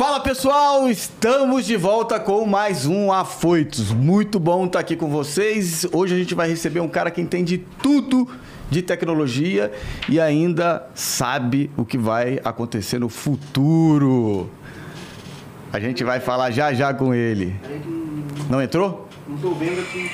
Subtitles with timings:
[0.00, 3.92] Fala pessoal, estamos de volta com mais um Afoitos.
[3.92, 5.86] Muito bom estar aqui com vocês.
[5.92, 8.26] Hoje a gente vai receber um cara que entende tudo
[8.70, 9.70] de tecnologia
[10.08, 14.48] e ainda sabe o que vai acontecer no futuro.
[15.70, 17.54] A gente vai falar já já com ele.
[18.48, 19.06] Não entrou?
[19.28, 20.10] Não tô vendo aqui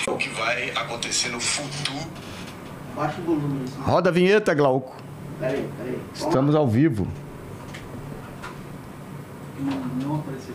[0.00, 0.16] entrou.
[0.16, 2.06] O que vai acontecer no futuro.
[2.96, 3.66] Baixa o volume.
[3.78, 4.96] Roda a vinheta, Glauco.
[5.38, 5.98] Peraí, peraí.
[6.14, 7.06] Estamos ao vivo.
[9.60, 10.48] Não, pra mim.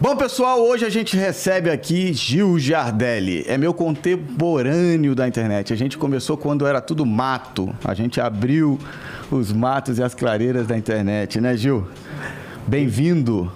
[0.00, 3.44] Bom, pessoal, hoje a gente recebe aqui Gil Giardelli.
[3.46, 5.74] É meu contemporâneo da internet.
[5.74, 7.68] A gente começou quando era tudo mato.
[7.84, 8.78] A gente abriu
[9.30, 11.86] os matos e as clareiras da internet, né, Gil?
[12.66, 13.52] Bem-vindo.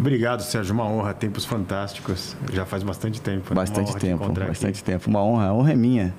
[0.00, 0.72] Obrigado, Sérgio.
[0.72, 1.12] Uma honra.
[1.12, 2.34] Tempos fantásticos.
[2.50, 3.50] Já faz bastante tempo.
[3.50, 3.54] né?
[3.54, 4.84] Bastante te tempo, encontrar bastante aqui.
[4.84, 5.10] tempo.
[5.10, 6.14] Uma honra, a honra é minha.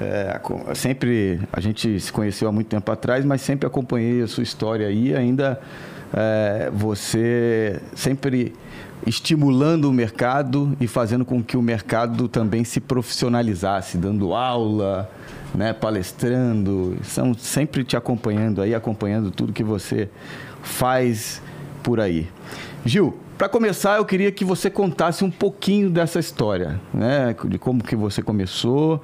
[0.00, 0.40] É,
[0.74, 4.86] sempre a gente se conheceu há muito tempo atrás, mas sempre acompanhei a sua história
[4.86, 5.12] aí.
[5.16, 5.60] Ainda
[6.14, 8.54] é, você sempre
[9.04, 15.10] estimulando o mercado e fazendo com que o mercado também se profissionalizasse, dando aula,
[15.52, 20.08] né, palestrando, são sempre te acompanhando aí, acompanhando tudo que você
[20.62, 21.42] faz
[21.82, 22.28] por aí.
[22.86, 27.34] Gil, para começar, eu queria que você contasse um pouquinho dessa história, né?
[27.46, 29.02] De como que você começou,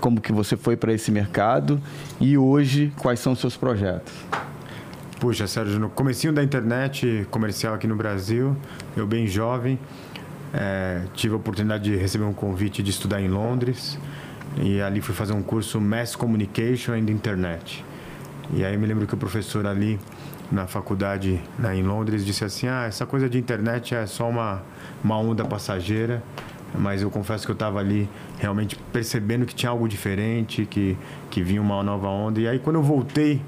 [0.00, 1.80] como que você foi para esse mercado
[2.20, 4.12] e hoje quais são os seus projetos.
[5.18, 8.56] Puxa, Sérgio, no comecinho da internet comercial aqui no Brasil,
[8.96, 9.80] eu bem jovem,
[10.52, 13.98] eh, tive a oportunidade de receber um convite de estudar em Londres
[14.62, 17.84] e ali fui fazer um curso Mass Communication and Internet.
[18.52, 19.98] E aí me lembro que o professor ali
[20.52, 24.62] na faculdade né, em Londres disse assim, ah, essa coisa de internet é só uma,
[25.02, 26.22] uma onda passageira,
[26.78, 30.96] mas eu confesso que eu estava ali realmente percebendo que tinha algo diferente, que,
[31.30, 32.40] que vinha uma nova onda.
[32.40, 33.40] E aí quando eu voltei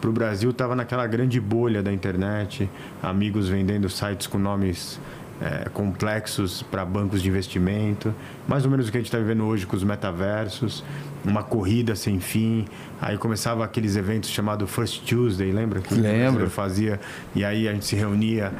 [0.00, 2.68] para o Brasil estava naquela grande bolha da internet,
[3.02, 5.00] amigos vendendo sites com nomes
[5.40, 8.14] eh, complexos para bancos de investimento,
[8.46, 10.84] mais ou menos o que a gente está vivendo hoje com os metaversos,
[11.24, 12.66] uma corrida sem fim.
[13.00, 15.80] Aí começava aqueles eventos chamados First Tuesday, lembra?
[15.80, 16.48] Que Lembro.
[16.50, 17.00] fazia
[17.34, 18.52] e aí a gente se reunia,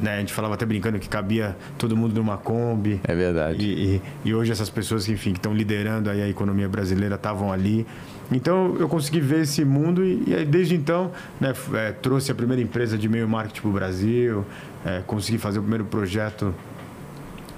[0.00, 0.16] né?
[0.16, 3.00] A gente falava até brincando que cabia todo mundo numa Kombi.
[3.04, 3.64] É verdade.
[3.64, 7.14] E, e- e hoje essas pessoas que, enfim, que estão liderando aí a economia brasileira
[7.16, 7.86] estavam ali.
[8.32, 12.34] Então eu consegui ver esse mundo e, e aí, desde então né, eh, trouxe a
[12.34, 14.44] primeira empresa de meio marketing para o Brasil,
[14.84, 16.52] eh, consegui fazer o primeiro projeto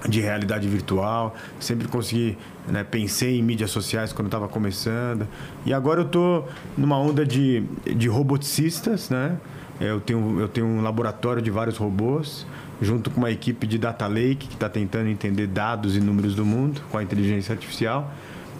[0.07, 2.37] de realidade virtual, sempre consegui,
[2.67, 5.27] né, pensei em mídias sociais quando estava começando.
[5.65, 9.37] E agora eu estou numa onda de, de roboticistas, né?
[9.79, 12.45] Eu tenho, eu tenho um laboratório de vários robôs,
[12.81, 16.45] junto com uma equipe de Data Lake, que está tentando entender dados e números do
[16.45, 18.11] mundo com a inteligência artificial.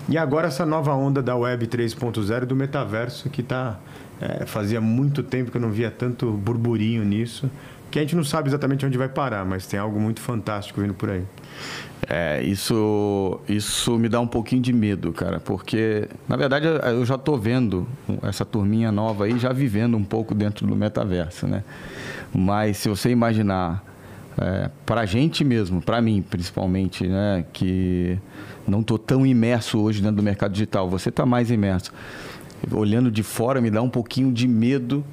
[0.07, 3.77] E agora essa nova onda da Web 3.0 e do metaverso, que tá,
[4.19, 7.49] é, fazia muito tempo que eu não via tanto burburinho nisso,
[7.91, 10.93] que a gente não sabe exatamente onde vai parar, mas tem algo muito fantástico vindo
[10.93, 11.23] por aí.
[12.07, 17.15] É, isso, isso me dá um pouquinho de medo, cara, porque, na verdade, eu- já
[17.15, 17.87] estou vendo
[18.23, 21.63] essa turminha nova aí já vivendo um pouco dentro do metaverso, né?
[22.33, 23.83] Mas se você imaginar,
[24.37, 28.17] é, para a gente mesmo, para mim principalmente, né, que
[28.67, 31.91] não estou tão imerso hoje dentro do mercado digital, você está mais imerso.
[32.71, 35.03] Olhando de fora, me dá um pouquinho de medo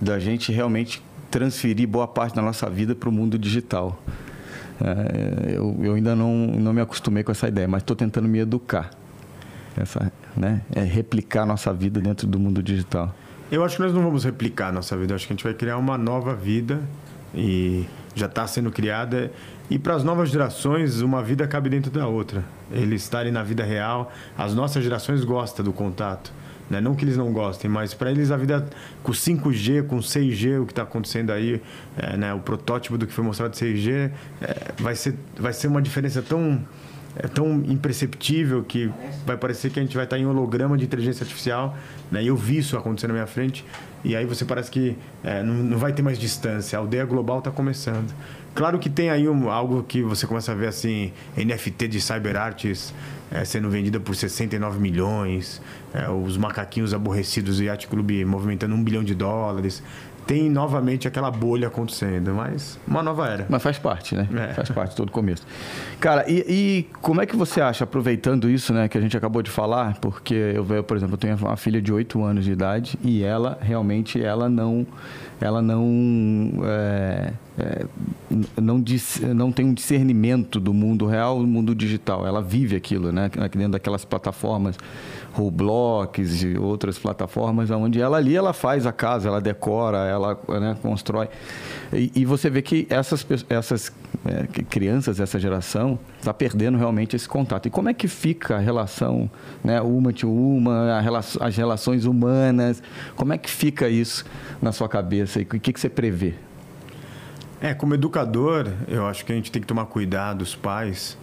[0.00, 4.02] da gente realmente transferir boa parte da nossa vida para o mundo digital.
[4.82, 8.38] É, eu, eu ainda não, não me acostumei com essa ideia, mas estou tentando me
[8.38, 8.90] educar.
[9.76, 10.62] Essa, né?
[10.74, 13.14] É replicar a nossa vida dentro do mundo digital.
[13.50, 15.44] Eu acho que nós não vamos replicar a nossa vida, eu acho que a gente
[15.44, 16.80] vai criar uma nova vida
[17.34, 19.30] e já está sendo criada.
[19.68, 22.44] E para as novas gerações, uma vida cabe dentro da outra.
[22.70, 26.32] Eles estarem na vida real, as nossas gerações gostam do contato.
[26.70, 26.80] Né?
[26.80, 28.64] Não que eles não gostem, mas para eles a vida
[29.02, 31.60] com 5G, com 6G, o que está acontecendo aí,
[31.98, 32.32] é, né?
[32.32, 34.10] o protótipo do que foi mostrado de 6G,
[34.40, 36.64] é, vai, ser, vai ser uma diferença tão,
[37.16, 38.88] é, tão imperceptível que
[39.26, 41.76] vai parecer que a gente vai estar em holograma de inteligência artificial.
[42.08, 42.22] Né?
[42.22, 43.64] Eu vi isso acontecer na minha frente.
[44.04, 46.78] E aí você parece que é, não, não vai ter mais distância.
[46.78, 48.14] A aldeia global está começando.
[48.54, 52.94] Claro que tem aí um- algo que você começa a ver assim, NFT de cyberartes
[53.30, 55.62] é, sendo vendida por 69 milhões,
[55.94, 59.82] é, os macaquinhos aborrecidos do Yacht Club movimentando um bilhão de dólares.
[60.26, 63.46] Tem novamente aquela bolha acontecendo, mas uma nova era.
[63.48, 64.28] Mas faz parte, né?
[64.50, 64.54] É.
[64.54, 65.44] Faz parte todo começo.
[65.98, 69.42] Cara, e, e como é que você acha, aproveitando isso, né, que a gente acabou
[69.42, 72.52] de falar, porque eu vejo, por exemplo, eu tenho uma filha de 8 anos de
[72.52, 74.86] idade e ela realmente ela não
[75.40, 77.86] ela não é, é,
[78.60, 82.26] não, dis, não tem um discernimento do mundo real do mundo digital.
[82.26, 83.30] Ela vive aquilo, né?
[83.52, 84.76] Dentro daquelas plataformas
[85.40, 90.76] Roblox e outras plataformas, onde ela ali ela faz a casa, ela decora, ela né,
[90.82, 91.28] constrói.
[91.92, 93.92] E, e, você vê que essas, essas
[94.24, 97.66] é, crianças, essa geração, está perdendo realmente esse contato.
[97.66, 99.30] E como é que fica a relação,
[99.64, 101.00] né, uma to uma,
[101.40, 102.82] as relações humanas?
[103.16, 104.24] Como é que fica isso
[104.62, 105.40] na sua cabeça?
[105.40, 106.34] E o que, que você prevê?
[107.60, 111.18] É, como educador, eu acho que a gente tem que tomar cuidado, os pais,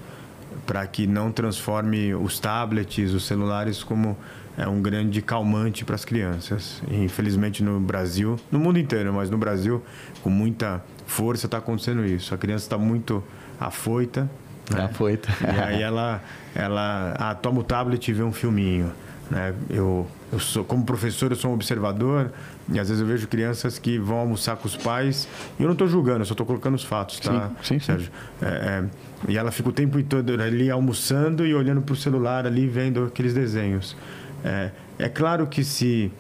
[0.66, 4.18] para que não transforme os tablets, os celulares como
[4.58, 6.82] é um grande calmante para as crianças.
[6.90, 9.84] E, infelizmente no Brasil, no mundo inteiro, mas no Brasil
[10.24, 12.34] com muita força está acontecendo isso.
[12.34, 13.24] A criança está muito
[13.60, 14.30] afoita.
[14.70, 14.84] Né?
[14.84, 15.30] Afoita.
[15.42, 16.22] E aí ela,
[16.56, 18.92] ela ah, toma o tablet e vê um filminho.
[19.30, 19.54] Né?
[19.70, 22.32] Eu, eu sou, como professor, eu sou um observador
[22.70, 25.28] e às vezes eu vejo crianças que vão almoçar com os pais
[25.58, 28.12] e eu não estou julgando, eu só estou colocando os fatos, tá, sim, sim, Sérgio?
[28.42, 28.84] É, é,
[29.30, 33.06] e ela fica o tempo todo ali almoçando e olhando para o celular ali, vendo
[33.06, 33.96] aqueles desenhos.
[34.44, 36.12] É, é claro que se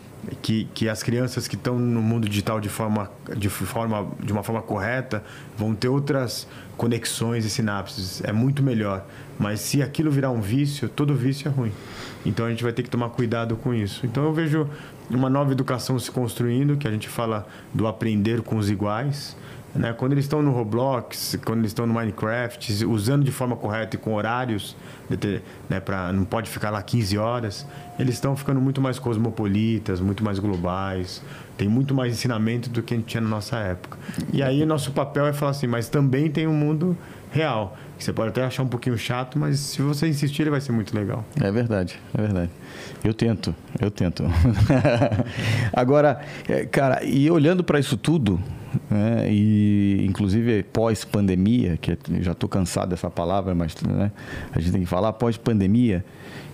[0.41, 4.43] que, que as crianças que estão no mundo digital de forma, de forma de uma
[4.43, 5.23] forma correta
[5.55, 9.05] vão ter outras conexões e sinapses é muito melhor
[9.39, 11.71] mas se aquilo virar um vício todo vício é ruim
[12.27, 14.67] então a gente vai ter que tomar cuidado com isso então eu vejo
[15.09, 19.35] uma nova educação se construindo que a gente fala do aprender com os iguais
[19.77, 19.93] né?
[19.93, 23.99] Quando eles estão no Roblox, quando eles estão no Minecraft, usando de forma correta e
[23.99, 24.75] com horários,
[25.69, 27.65] né, pra, não pode ficar lá 15 horas,
[27.99, 31.21] eles estão ficando muito mais cosmopolitas, muito mais globais,
[31.57, 33.97] tem muito mais ensinamento do que a gente tinha na nossa época.
[34.33, 36.97] E aí nosso papel é falar assim, mas também tem um mundo
[37.31, 37.77] real.
[37.99, 40.95] Você pode até achar um pouquinho chato, mas se você insistir, ele vai ser muito
[40.95, 41.25] legal.
[41.41, 42.51] É verdade, é verdade.
[43.03, 44.23] Eu tento, eu tento.
[45.73, 48.39] Agora, é, cara, e olhando para isso tudo,
[48.89, 54.11] né, e inclusive pós-pandemia, que já estou cansado dessa palavra, mas né,
[54.51, 56.05] a gente tem que falar pós-pandemia,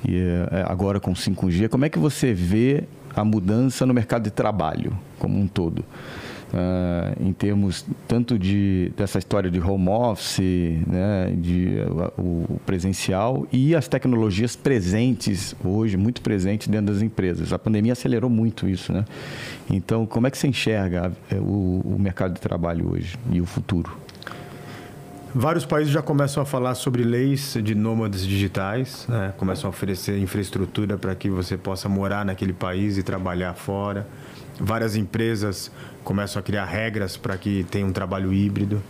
[0.08, 2.84] e é, agora com 5G, como é que você vê
[3.16, 5.84] a mudança no mercado de trabalho como um todo?
[6.54, 10.40] Uh, em termos tanto de dessa história de home office,
[10.88, 17.52] né, de uh, o presencial e as tecnologias presentes hoje, muito presentes dentro das empresas.
[17.52, 19.04] A pandemia acelerou muito isso, né?
[19.70, 23.46] Então, como é que você enxerga uh, o, o mercado de trabalho hoje e o
[23.46, 24.04] futuro?
[25.36, 29.34] Vários países já começam a falar sobre leis de nômades digitais, né?
[29.36, 34.06] começam a oferecer infraestrutura para que você possa morar naquele país e trabalhar fora.
[34.60, 35.72] Várias empresas
[36.04, 38.82] começam a criar regras para que tenha um trabalho híbrido.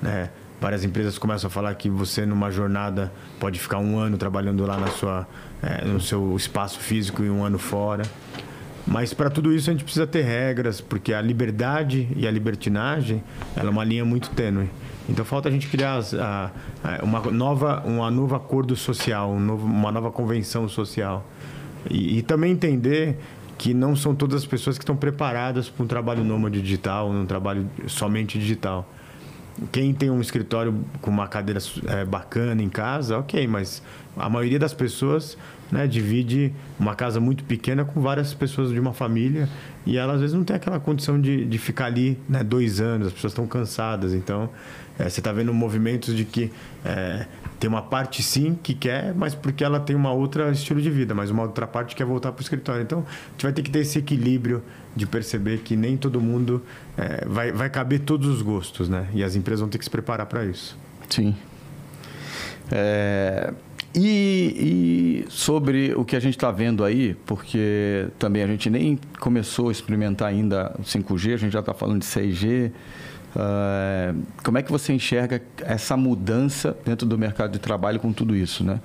[0.00, 0.30] Né?
[0.60, 4.78] Várias empresas começam a falar que você, numa jornada, pode ficar um ano trabalhando lá
[4.78, 5.26] na sua,
[5.62, 8.04] é, no seu espaço físico e um ano fora.
[8.86, 13.22] Mas para tudo isso a gente precisa ter regras, porque a liberdade e a libertinagem
[13.56, 14.68] ela é uma linha muito tênue.
[15.08, 16.50] Então falta a gente criar a,
[16.82, 21.26] a, uma, nova, uma nova acordo social, um novo, uma nova convenção social.
[21.90, 23.18] E, e, também entender
[23.56, 27.26] que não são todas as pessoas que estão preparadas para um trabalho nômade digital, um
[27.26, 28.88] trabalho somente digital.
[29.70, 33.82] Quem tem um escritório com uma cadeira é, bacana em casa, ok, mas
[34.16, 35.38] a maioria das pessoas
[35.70, 39.48] né, divide uma casa muito pequena com várias pessoas de uma família
[39.86, 43.08] e ela às vezes não tem aquela condição de, de ficar ali né, dois anos,
[43.08, 44.12] as pessoas estão cansadas.
[44.12, 44.50] Então,
[44.98, 46.50] é, você está vendo movimentos de que
[46.84, 47.26] é,
[47.58, 51.14] tem uma parte sim que quer, mas porque ela tem uma outra estilo de vida,
[51.14, 52.82] mas uma outra parte quer voltar para o escritório.
[52.82, 54.62] Então, a gente vai ter que ter esse equilíbrio
[54.94, 56.62] de perceber que nem todo mundo
[56.96, 59.08] é, vai, vai caber todos os gostos, né?
[59.14, 60.76] E as empresas vão ter que se preparar para isso.
[61.08, 61.34] Sim.
[62.70, 63.52] É,
[63.94, 68.98] e, e, sobre o que a gente está vendo aí, porque também a gente nem
[69.20, 72.72] começou a experimentar ainda o 5G, a gente já está falando de 6G.
[73.34, 78.36] Uh, como é que você enxerga essa mudança dentro do mercado de trabalho com tudo
[78.36, 78.80] isso, né?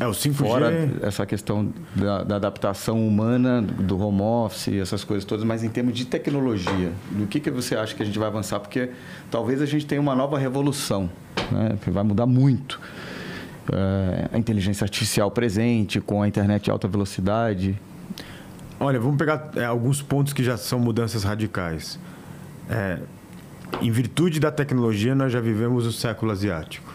[0.00, 0.34] É, o 5G...
[0.34, 5.68] Fora essa questão da, da, adaptação humana, do home office, essas coisas todas, mas em
[5.68, 8.60] termos de tecnologia, do que, que você acha que a gente vai avançar?
[8.60, 8.90] Porque
[9.30, 11.10] talvez a gente tenha uma nova revolução,
[11.50, 11.76] né?
[11.82, 12.80] que vai mudar muito.
[13.68, 17.78] Uh, a inteligência artificial presente, com a internet de alta velocidade.
[18.78, 21.98] Olha, vamos pegar é, alguns pontos que já são mudanças radicais.
[22.68, 22.98] É,
[23.80, 26.94] em virtude da tecnologia, nós já vivemos o século asiático.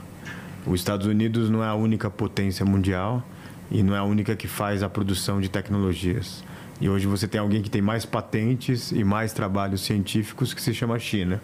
[0.66, 3.24] Os Estados Unidos não é a única potência mundial
[3.70, 6.44] e não é a única que faz a produção de tecnologias.
[6.80, 10.74] E hoje você tem alguém que tem mais patentes e mais trabalhos científicos que se
[10.74, 11.42] chama China.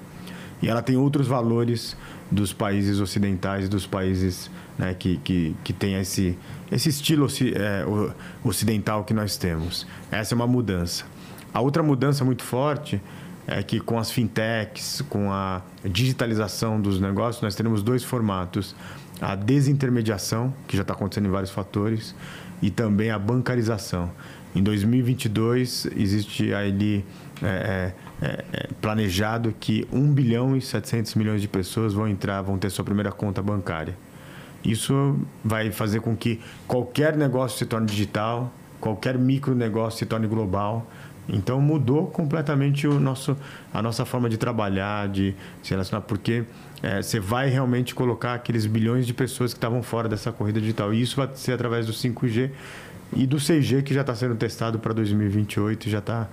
[0.62, 1.95] E ela tem outros valores
[2.29, 6.38] dos países ocidentais, dos países né, que, que, que tem esse,
[6.71, 7.86] esse estilo é,
[8.43, 9.88] ocidental que nós temos.
[10.12, 11.05] Essa é uma mudança.
[11.53, 13.01] A outra mudança muito forte
[13.50, 18.75] é que com as fintechs, com a digitalização dos negócios, nós teremos dois formatos:
[19.20, 22.13] a desintermediação, que já está acontecendo em vários fatores,
[22.62, 24.12] e também a bancarização.
[24.56, 27.06] Em 2022 existe ali
[27.41, 32.58] é, é, é, planejado que 1 bilhão e 700 milhões de pessoas vão entrar, vão
[32.58, 33.98] ter sua primeira conta bancária.
[34.63, 40.27] Isso vai fazer com que qualquer negócio se torne digital, qualquer micro negócio se torne
[40.27, 40.86] global.
[41.31, 43.38] Então mudou completamente o nosso,
[43.74, 46.43] a nossa forma de trabalhar, de se relacionar, porque
[46.81, 50.93] é, você vai realmente colocar aqueles bilhões de pessoas que estavam fora dessa corrida digital.
[50.93, 52.51] E isso vai ser através do 5G
[53.13, 56.27] e do 6G que já está sendo testado para 2028 e já está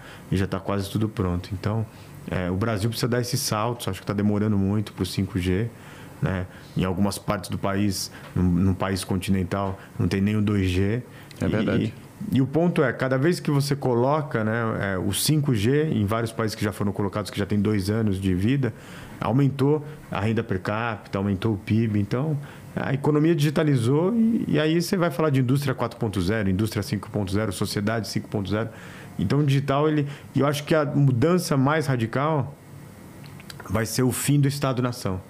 [0.48, 1.50] tá quase tudo pronto.
[1.52, 1.84] Então,
[2.30, 5.68] é, o Brasil precisa dar esses saltos, acho que está demorando muito para o 5G.
[6.20, 6.46] Né?
[6.76, 11.02] Em algumas partes do país, num, num país continental, não tem nem o 2G.
[11.40, 11.84] É verdade.
[11.84, 16.04] E, e o ponto é, cada vez que você coloca né, é, o 5G em
[16.06, 18.72] vários países que já foram colocados, que já tem dois anos de vida,
[19.20, 22.00] aumentou a renda per capita, aumentou o PIB.
[22.00, 22.36] Então,
[22.74, 28.08] a economia digitalizou e, e aí você vai falar de indústria 4.0, indústria 5.0, sociedade
[28.08, 28.68] 5.0.
[29.18, 32.54] Então, o digital, ele, eu acho que a mudança mais radical
[33.68, 35.20] vai ser o fim do Estado-nação.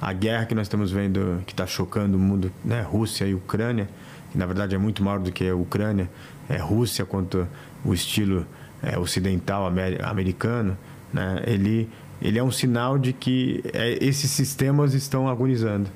[0.00, 3.88] A guerra que nós estamos vendo, que está chocando o mundo, né, Rússia e Ucrânia,
[4.34, 6.10] na verdade é muito maior do que a Ucrânia,
[6.48, 7.46] é Rússia quanto
[7.84, 8.46] o estilo
[8.82, 9.70] é, ocidental
[10.02, 10.76] americano,
[11.12, 11.42] né?
[11.46, 11.88] ele,
[12.20, 15.88] ele é um sinal de que é, esses sistemas estão agonizando.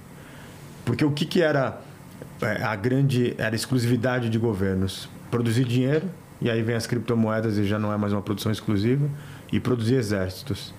[0.84, 1.80] Porque o que, que era
[2.40, 5.08] é, a grande era a exclusividade de governos?
[5.30, 6.06] Produzir dinheiro,
[6.40, 9.06] e aí vem as criptomoedas e já não é mais uma produção exclusiva,
[9.52, 10.72] e produzir exércitos.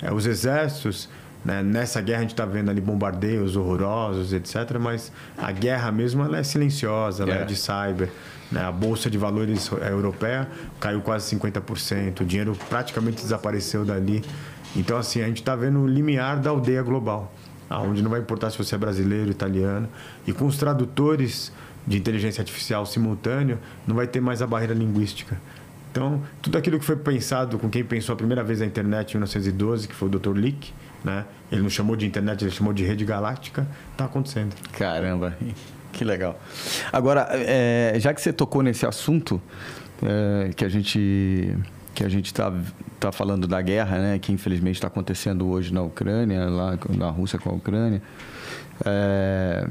[0.00, 1.08] É, os exércitos
[1.46, 1.62] né?
[1.62, 4.78] Nessa guerra a gente está vendo ali bombardeios horrorosos, etc.
[4.80, 8.10] Mas a guerra mesmo ela é silenciosa, ela é, é de cyber.
[8.50, 8.60] Né?
[8.60, 10.48] A bolsa de valores europeia
[10.80, 14.24] caiu quase 50%, o dinheiro praticamente desapareceu dali.
[14.74, 17.32] Então, assim, a gente está vendo o limiar da aldeia global,
[17.70, 19.88] onde não vai importar se você é brasileiro, italiano.
[20.26, 21.52] E com os tradutores
[21.86, 25.40] de inteligência artificial simultâneo, não vai ter mais a barreira linguística.
[25.92, 29.18] Então, tudo aquilo que foi pensado com quem pensou a primeira vez a internet em
[29.18, 30.36] 1912, que foi o Dr.
[30.36, 30.74] Lick,
[31.04, 31.24] né?
[31.50, 33.66] Ele não chamou de internet, ele chamou de rede galáctica.
[33.92, 34.54] Está acontecendo.
[34.72, 35.36] Caramba,
[35.92, 36.38] que legal.
[36.92, 39.40] Agora, é, já que você tocou nesse assunto,
[40.02, 41.56] é, que a gente
[41.94, 42.52] que a gente está
[43.00, 47.38] tá falando da guerra, né, que infelizmente está acontecendo hoje na Ucrânia, lá na Rússia
[47.38, 48.02] com a Ucrânia.
[48.84, 49.66] É,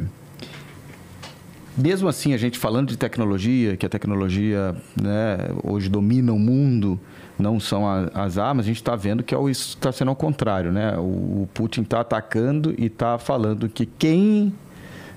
[1.78, 7.00] mesmo assim, a gente falando de tecnologia, que a tecnologia né, hoje domina o mundo,
[7.38, 10.72] não são a, as armas, a gente está vendo que é está sendo ao contrário.
[10.72, 10.98] Né?
[10.98, 14.54] O, o Putin está atacando e está falando que quem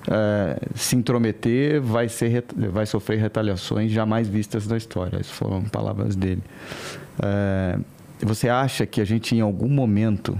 [0.09, 5.17] é, se intrometer vai, ser, vai sofrer retaliações jamais vistas na história.
[5.17, 6.43] Essas foram palavras dele.
[7.21, 7.79] É,
[8.21, 10.37] você acha que a gente, em algum momento,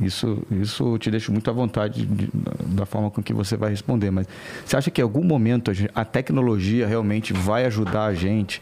[0.00, 2.28] isso, isso te deixa muito à vontade de,
[2.66, 4.26] da forma com que você vai responder, mas
[4.64, 8.60] você acha que em algum momento a, a tecnologia realmente vai ajudar a gente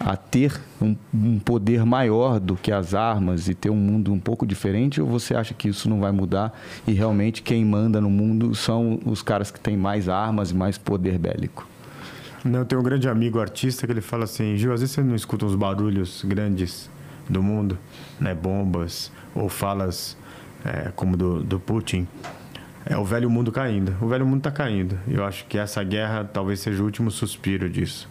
[0.00, 4.20] a ter um, um, poder maior do que as armas e ter um mundo um
[4.20, 5.00] pouco diferente?
[5.00, 6.56] Ou você acha que isso não vai mudar
[6.86, 10.78] e realmente quem manda no mundo são os caras que têm mais armas e mais
[10.78, 11.66] poder bélico?
[12.44, 15.02] Não, eu tenho um grande amigo artista que ele fala assim: Gil, às vezes você
[15.02, 16.88] não escuta uns barulhos grandes
[17.28, 17.76] do mundo,
[18.20, 18.34] né?
[18.34, 20.16] bombas ou falas
[20.64, 22.06] é, como do, do Putin.
[22.84, 23.94] É o velho mundo caindo.
[24.00, 24.98] O velho mundo está caindo.
[25.06, 28.08] Eu acho que essa guerra talvez seja o último suspiro disso.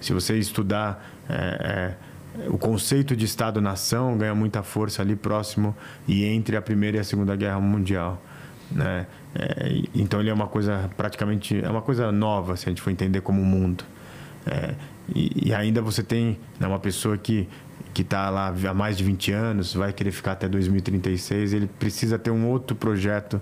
[0.00, 1.96] Se você estudar é,
[2.38, 5.74] é, o conceito de Estado-nação ganha muita força ali próximo
[6.06, 8.22] e entre a Primeira e a Segunda Guerra Mundial.
[8.70, 9.06] Né?
[9.34, 12.90] É, então ele é uma coisa praticamente é uma coisa nova se a gente for
[12.90, 13.84] entender como mundo.
[14.46, 14.74] É,
[15.14, 17.48] e, e, ainda você tem né, uma pessoa que
[17.94, 22.18] que está lá há mais de 20 anos, vai querer ficar até 2036, ele precisa
[22.18, 23.40] ter um outro projeto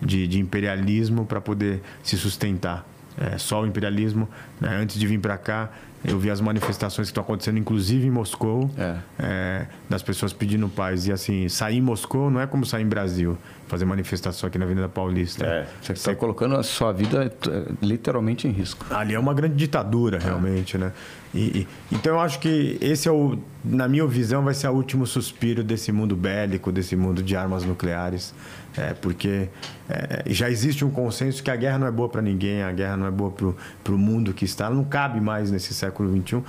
[0.00, 2.86] de, de imperialismo para poder se sustentar.
[3.16, 4.28] É, só o imperialismo,
[4.60, 5.70] né, antes de vir para cá,
[6.04, 8.96] eu vi as manifestações que estão acontecendo, inclusive em Moscou, é.
[9.18, 11.06] É, das pessoas pedindo paz.
[11.06, 13.38] E assim, sair em Moscou não é como sair em Brasil,
[13.74, 15.44] fazer manifestação aqui na Avenida Paulista.
[15.44, 18.86] É, você está colocando a sua vida é, literalmente em risco.
[18.90, 20.92] Ali é uma grande ditadura, realmente, né?
[21.34, 24.72] E, e, então eu acho que esse é o, na minha visão, vai ser o
[24.72, 28.32] último suspiro desse mundo bélico, desse mundo de armas nucleares.
[28.76, 29.48] É, porque
[29.88, 32.96] é, já existe um consenso que a guerra não é boa para ninguém, a guerra
[32.96, 36.42] não é boa para o mundo que está, não cabe mais nesse século XXI.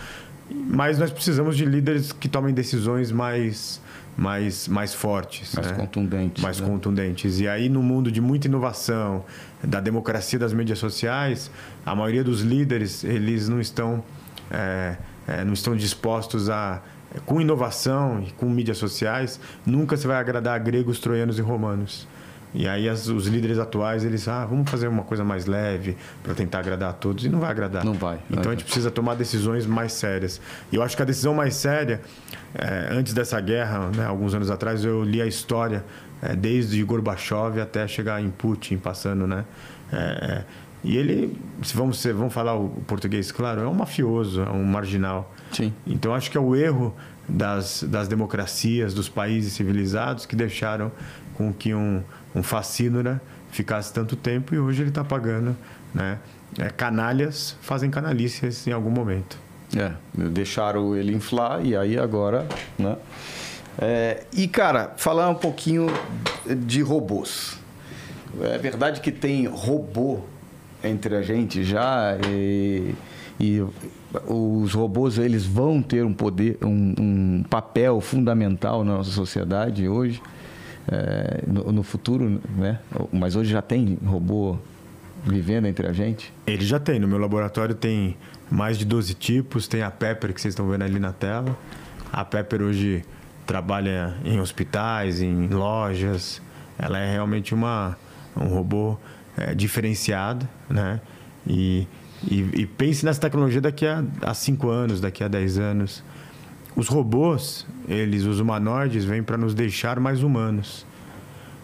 [0.49, 3.81] Mas nós precisamos de líderes que tomem decisões mais,
[4.17, 5.53] mais, mais fortes.
[5.55, 5.77] Mais né?
[5.77, 6.43] contundentes.
[6.43, 6.67] Mais né?
[6.67, 7.39] contundentes.
[7.39, 9.25] E aí, no mundo de muita inovação,
[9.63, 11.51] da democracia das mídias sociais,
[11.85, 14.03] a maioria dos líderes, eles não estão,
[14.49, 14.95] é,
[15.27, 16.81] é, não estão dispostos a
[17.25, 22.07] com inovação e com mídias sociais, nunca você vai agradar gregos, troianos e romanos.
[22.55, 26.33] E aí as, os líderes atuais, eles, ah, vamos fazer uma coisa mais leve para
[26.33, 27.25] tentar agradar a todos.
[27.25, 27.83] E não vai agradar.
[27.83, 28.17] Não vai.
[28.29, 28.53] Então vai.
[28.53, 30.39] a gente precisa tomar decisões mais sérias.
[30.71, 32.01] E eu acho que a decisão mais séria,
[32.53, 35.83] é, antes dessa guerra, né, alguns anos atrás, eu li a história
[36.21, 39.43] é, desde Gorbachev até chegar em Putin, passando, né?
[39.91, 40.43] É,
[40.83, 44.63] e ele, se vamos, ser, vamos falar o português, claro, é um mafioso, é um
[44.63, 45.33] marginal.
[45.51, 45.73] Sim.
[45.85, 46.95] Então acho que é o erro
[47.27, 50.91] das, das democracias, dos países civilizados que deixaram
[51.35, 52.01] com que um,
[52.33, 55.55] um facínora ficasse tanto tempo e hoje ele está pagando.
[55.93, 56.17] Né?
[56.59, 59.37] É, canalhas fazem canalícias em algum momento.
[59.75, 62.95] É, deixaram ele inflar e aí agora, né?
[63.77, 65.87] É, e cara, falar um pouquinho
[66.65, 67.57] de robôs.
[68.41, 70.21] É verdade que tem robô
[70.83, 72.93] entre a gente já e,
[73.39, 73.61] e
[74.27, 80.21] os robôs eles vão ter um poder, um, um papel fundamental na nossa sociedade hoje,
[80.87, 82.79] é, no, no, futuro, né?
[83.11, 84.57] Mas hoje já tem robô
[85.23, 86.31] vivendo entre a gente?
[86.45, 86.99] Ele já tem.
[86.99, 88.15] No meu laboratório tem
[88.49, 89.67] mais de 12 tipos.
[89.67, 91.57] Tem a Pepper que vocês estão vendo ali na tela.
[92.11, 93.03] A Pepper hoje
[93.45, 96.41] trabalha em hospitais, em lojas.
[96.77, 97.97] Ela é realmente uma,
[98.35, 98.97] um robô
[99.37, 101.01] é, diferenciado, né?
[101.47, 101.87] E,
[102.29, 106.03] e, e, pense nessa tecnologia daqui a 5 anos, daqui a 10 anos.
[106.75, 110.85] Os robôs, eles, os humanoides, vêm para nos deixar mais humanos.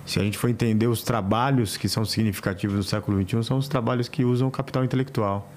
[0.05, 3.67] Se a gente for entender os trabalhos que são significativos no século XXI, são os
[3.67, 5.51] trabalhos que usam o capital intelectual.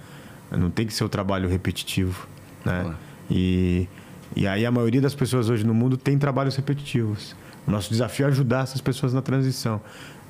[0.51, 2.27] Não tem que ser o trabalho repetitivo,
[2.65, 2.95] né?
[3.31, 3.89] E,
[4.37, 7.35] e aí a maioria das pessoas hoje no mundo tem trabalhos repetitivos.
[7.67, 9.81] O nosso desafio é ajudar essas pessoas na transição.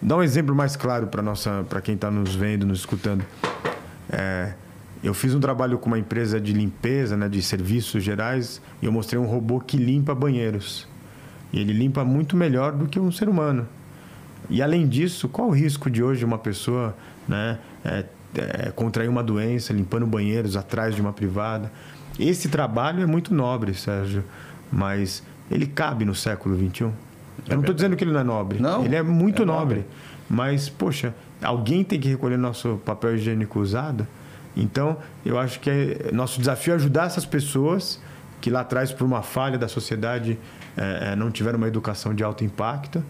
[0.00, 3.24] Dá um exemplo mais claro para nossa, para quem está nos vendo, nos escutando.
[4.08, 4.54] É,
[5.04, 8.90] eu fiz um trabalho com uma empresa de limpeza, né, de serviços gerais, e eu
[8.90, 10.88] mostrei um robô que limpa banheiros.
[11.52, 13.68] E ele limpa muito melhor do que um ser humano.
[14.48, 16.96] E além disso, qual o risco de hoje uma pessoa
[17.28, 21.70] né, é, é, contrair uma doença limpando banheiros atrás de uma privada?
[22.18, 24.24] Esse trabalho é muito nobre, Sérgio,
[24.72, 26.84] mas ele cabe no século XXI.
[26.84, 26.92] Eu
[27.50, 28.58] não estou dizendo que ele não é nobre.
[28.58, 29.80] Não, ele é muito é nobre.
[29.80, 29.86] nobre.
[30.30, 34.06] Mas, poxa, alguém tem que recolher nosso papel higiênico usado.
[34.56, 38.00] Então, eu acho que é nosso desafio é ajudar essas pessoas
[38.40, 40.38] que lá atrás, por uma falha da sociedade,
[40.76, 43.02] é, é não tiveram uma educação de alto impacto.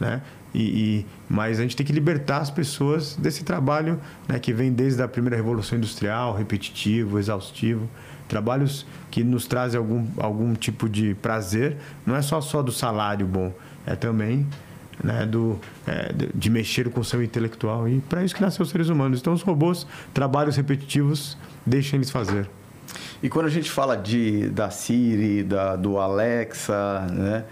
[0.00, 0.20] Né?
[0.54, 4.72] E, e, mas a gente tem que libertar as pessoas desse trabalho né, que vem
[4.72, 7.88] desde a primeira revolução industrial, repetitivo, exaustivo
[8.32, 13.26] trabalhos que nos trazem algum, algum tipo de prazer, não é só, só do salário
[13.26, 13.52] bom,
[13.86, 14.46] é também
[15.02, 17.88] né, do, é, de mexer com o seu intelectual.
[17.88, 19.20] E para isso que nasceu os seres humanos.
[19.20, 22.48] Então, os robôs, trabalhos repetitivos, deixem eles fazer.
[23.22, 27.44] E quando a gente fala de, da Siri, da, do Alexa, né,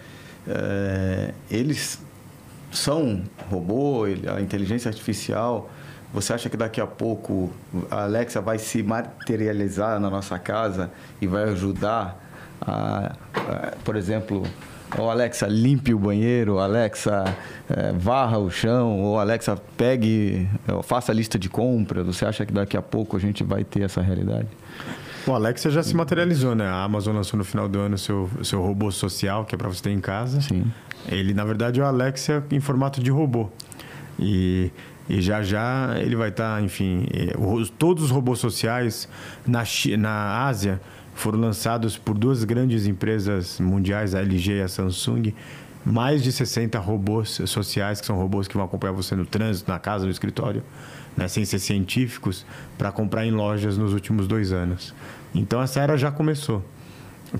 [0.48, 2.00] é, eles
[2.72, 5.70] são robô, a inteligência artificial
[6.12, 7.52] você acha que daqui a pouco
[7.90, 12.18] a Alexa vai se materializar na nossa casa e vai ajudar
[12.60, 14.44] a, a por exemplo,
[14.98, 17.36] ou Alexa limpe o banheiro, Alexa
[17.68, 20.48] é, varra o chão, ou Alexa pegue,
[20.82, 22.06] faça a lista de compras.
[22.06, 24.48] Você acha que daqui a pouco a gente vai ter essa realidade?
[25.26, 26.66] O Alexa já se materializou, né?
[26.66, 29.82] A Amazon lançou no final do ano seu seu robô social, que é para você
[29.82, 30.40] ter em casa.
[30.40, 30.64] Sim.
[31.08, 33.48] Ele, na verdade, é o Alexa em formato de robô.
[34.18, 34.70] E
[35.10, 37.32] e já já ele vai estar, tá, enfim, é,
[37.76, 39.08] todos os robôs sociais
[39.44, 39.64] na,
[39.98, 40.80] na Ásia
[41.14, 45.34] foram lançados por duas grandes empresas mundiais, a LG e a Samsung.
[45.84, 49.78] Mais de 60 robôs sociais, que são robôs que vão acompanhar você no trânsito, na
[49.78, 50.62] casa, no escritório,
[51.16, 52.44] né, sem ser científicos,
[52.76, 54.94] para comprar em lojas nos últimos dois anos.
[55.34, 56.62] Então essa era já começou.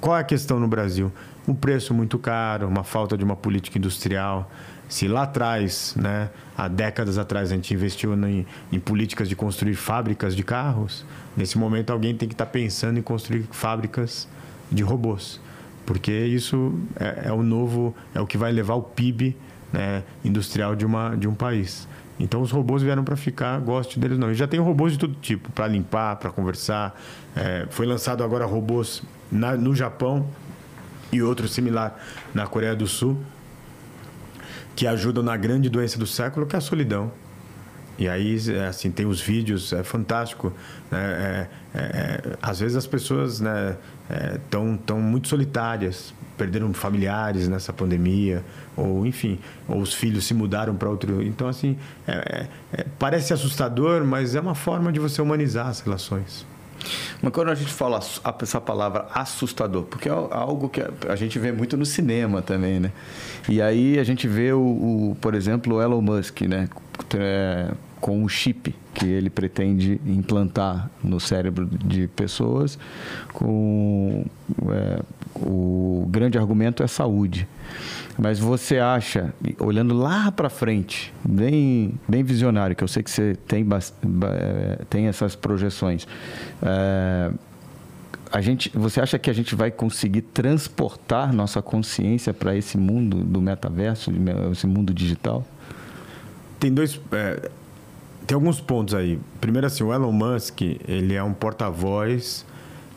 [0.01, 1.13] Qual é a questão no Brasil?
[1.47, 4.51] Um preço muito caro, uma falta de uma política industrial.
[4.91, 9.77] Se lá atrás, né, há décadas atrás, a gente investiu em, em políticas de construir
[9.77, 14.27] fábricas de carros, nesse momento alguém tem que estar tá pensando em construir fábricas
[14.71, 15.41] de robôs.
[15.87, 19.37] Porque isso é, é o novo, é o que vai levar o PIB
[19.73, 21.87] né, industrial de, uma, de um país.
[22.19, 24.33] Então os robôs vieram para ficar, gosto deles não.
[24.33, 27.01] E já tem robôs de todo tipo, para limpar, para conversar.
[27.37, 30.27] É, foi lançado agora robôs na, no Japão
[31.13, 31.97] e outro similar
[32.35, 33.17] na Coreia do Sul
[34.81, 37.13] que ajudam na grande doença do século, que é a solidão.
[37.99, 40.55] E aí, é, assim, tem os vídeos, é fantástico.
[40.91, 40.99] Né?
[40.99, 47.75] É, é, é às vezes as pessoas estão né, tão muito solitárias, perderam familiares nessa
[47.75, 48.43] pandemia,
[48.75, 49.39] ou enfim,
[49.69, 51.23] ou os filhos se mudaram para outro.
[51.23, 51.77] Então, assim,
[52.09, 52.47] é,
[52.99, 56.47] parece assustador, mas é uma forma de você humanizar as relações.
[57.23, 58.01] Mas quando a gente fala
[58.43, 62.93] essa palavra assustador, porque é algo que a gente vê muito no cinema também, né?
[63.49, 66.69] E aí a gente vê o, o, por exemplo, o Elon Musk, né?
[67.15, 72.79] É, com o chip que ele pretende implantar no cérebro de pessoas,
[73.33, 74.25] com
[74.71, 75.01] é,
[75.37, 77.47] o grande argumento é saúde.
[78.23, 83.35] Mas você acha, olhando lá para frente, bem, bem visionário, que eu sei que você
[83.49, 86.07] tem, eh, tem essas projeções,
[86.61, 87.31] eh,
[88.31, 93.25] a gente, você acha que a gente vai conseguir transportar nossa consciência para esse mundo
[93.25, 94.13] do metaverso,
[94.53, 95.43] esse mundo digital?
[96.61, 97.01] Tem dois.
[97.13, 97.51] é,
[98.27, 99.19] tem alguns pontos aí.
[99.41, 102.45] Primeiro, assim, o Elon Musk, ele é um porta-voz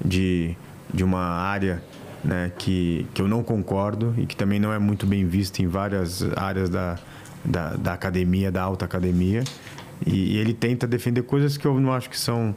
[0.04, 0.54] de,
[0.94, 1.82] de uma área
[2.24, 5.68] né, que, que eu não concordo e que também não é muito bem vista em
[5.68, 6.98] várias áreas da,
[7.44, 9.44] da, da academia, da alta academia.
[10.06, 12.56] E, e ele tenta defender coisas que eu não acho que são,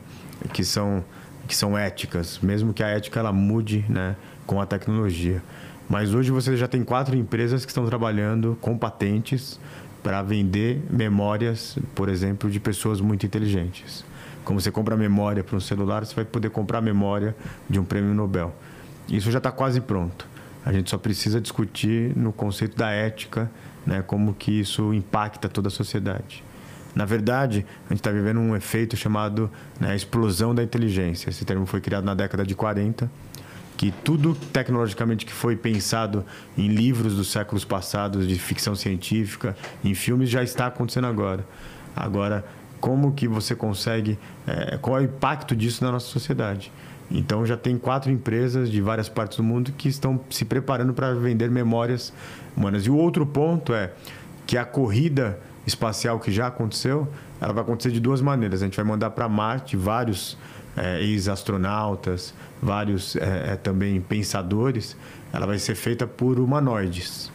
[0.53, 1.05] que são,
[1.47, 5.43] que são éticas, mesmo que a ética ela mude né, com a tecnologia.
[5.89, 9.61] Mas hoje você já tem quatro empresas que estão trabalhando com patentes
[10.03, 14.05] para vender memórias, por exemplo, de pessoas muito inteligentes.
[14.45, 17.35] Como você compra memória para um celular, você vai poder comprar memória
[17.69, 18.55] de um prêmio Nobel.
[19.09, 20.27] Isso já está quase pronto.
[20.65, 23.51] A gente só precisa discutir no conceito da ética,
[23.87, 26.43] né, como que isso impacta toda a sociedade.
[26.95, 31.29] Na verdade, a gente está vivendo um efeito chamado né, explosão da inteligência.
[31.29, 33.09] Esse termo foi criado na década de 40
[33.77, 36.25] que tudo tecnologicamente que foi pensado
[36.57, 41.47] em livros dos séculos passados de ficção científica, em filmes já está acontecendo agora.
[41.95, 42.45] Agora,
[42.81, 46.73] como que você consegue, é, qual é o impacto disso na nossa sociedade?
[47.11, 51.15] Então já tem quatro empresas de várias partes do mundo que estão se preparando para
[51.15, 52.13] vender memórias
[52.57, 52.85] humanas.
[52.87, 53.93] E o outro ponto é
[54.47, 57.09] que a corrida espacial que já aconteceu,
[57.41, 58.63] ela vai acontecer de duas maneiras.
[58.63, 60.39] A gente vai mandar para Marte vários
[60.77, 64.97] é, ex-astronautas, vários é, também pensadores,
[65.33, 67.33] ela vai ser feita por humanoides.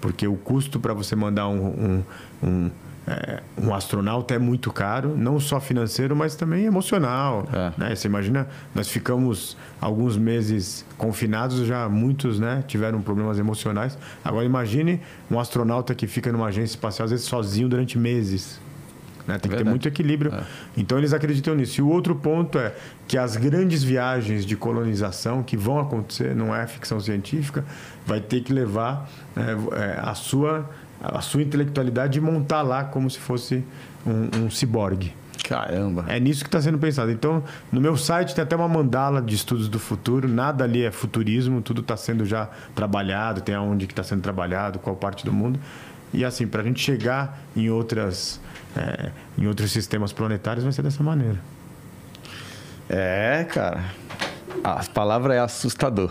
[0.00, 2.04] Porque o custo para você mandar um, um,
[2.42, 2.70] um,
[3.08, 7.48] é, um, astronauta é muito caro, não só financeiro, mas também emocional.
[7.78, 7.94] Né?
[7.94, 13.96] Você imagina, nós ficamos alguns meses confinados, já muitos né, tiveram problemas emocionais.
[14.22, 18.60] Agora imagine um astronauta que fica numa agência espacial, às vezes sozinho durante meses.
[19.28, 19.38] Né?
[19.38, 20.34] Tem que ter muito equilíbrio.
[20.34, 20.42] É.
[20.74, 21.80] Então eles acreditam nisso.
[21.80, 22.74] E o outro ponto é
[23.06, 27.62] que as grandes viagens de colonização que vão acontecer, não é ficção científica,
[28.06, 30.68] vai ter que levar é, a, sua,
[31.02, 33.64] a sua intelectualidade e montar lá como se fosse
[34.06, 35.14] um, um ciborgue.
[35.44, 36.04] Caramba.
[36.08, 37.10] É nisso que está sendo pensado.
[37.10, 40.28] Então, no meu site tem até uma mandala de estudos do futuro.
[40.28, 44.78] Nada ali é futurismo, tudo está sendo já trabalhado, tem aonde que está sendo trabalhado,
[44.78, 45.58] qual parte do mundo.
[46.12, 48.40] E assim, para a gente chegar em outras
[48.76, 51.38] é, em outros sistemas planetários vai ser dessa maneira.
[52.88, 53.84] É, cara.
[54.64, 56.10] A palavra é assustador.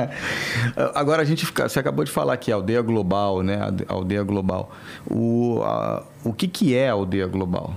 [0.94, 3.58] Agora a gente fica, você acabou de falar aqui aldeia global, né?
[3.88, 4.70] Aldeia global.
[5.06, 7.74] O, a, o que, que é aldeia global?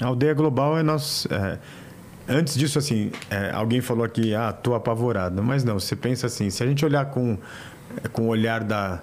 [0.00, 1.26] A aldeia global é nós.
[1.30, 1.58] É,
[2.28, 5.42] antes disso, assim, é, alguém falou aqui, ah, tô apavorado.
[5.42, 7.38] Mas não, você pensa assim, se a gente olhar com,
[8.12, 9.00] com o olhar da,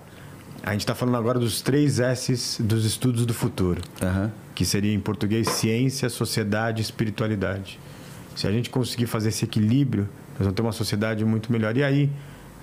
[0.63, 4.32] a gente está falando agora dos três S's dos estudos do futuro, uhum.
[4.56, 7.78] que seria em português ciência, sociedade e espiritualidade.
[8.35, 11.75] Se a gente conseguir fazer esse equilíbrio, nós vamos ter uma sociedade muito melhor.
[11.77, 12.09] E aí,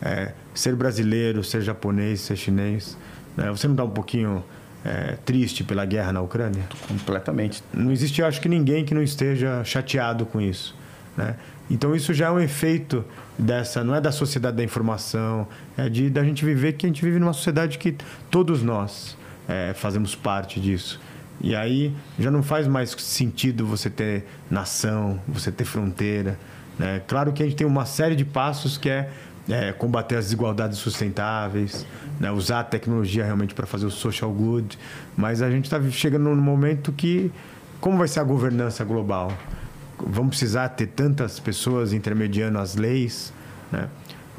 [0.03, 2.97] é, ser brasileiro, ser japonês, ser chinês,
[3.37, 3.51] né?
[3.51, 4.43] você não dá um pouquinho
[4.85, 6.65] é, triste pela guerra na Ucrânia?
[6.89, 7.63] Completamente.
[7.73, 10.75] Não existe, eu acho que ninguém que não esteja chateado com isso.
[11.17, 11.37] Né?
[11.71, 13.05] Então isso já é um efeito
[13.39, 17.03] dessa, não é da sociedade da informação, é de da gente viver que a gente
[17.05, 17.97] vive numa sociedade que
[18.31, 19.17] todos nós
[19.49, 21.01] é, fazemos parte disso.
[21.41, 26.39] E aí já não faz mais sentido você ter nação, você ter fronteira.
[26.79, 27.01] Né?
[27.07, 29.11] Claro que a gente tem uma série de passos que é,
[29.49, 31.87] é combater as desigualdades sustentáveis,
[32.19, 32.31] né?
[32.31, 34.79] usar a tecnologia realmente para fazer o social good,
[35.17, 37.33] mas a gente está chegando num momento que
[37.81, 39.33] como vai ser a governança global?
[40.07, 43.33] vamos precisar ter tantas pessoas intermediando as leis.
[43.71, 43.89] Né?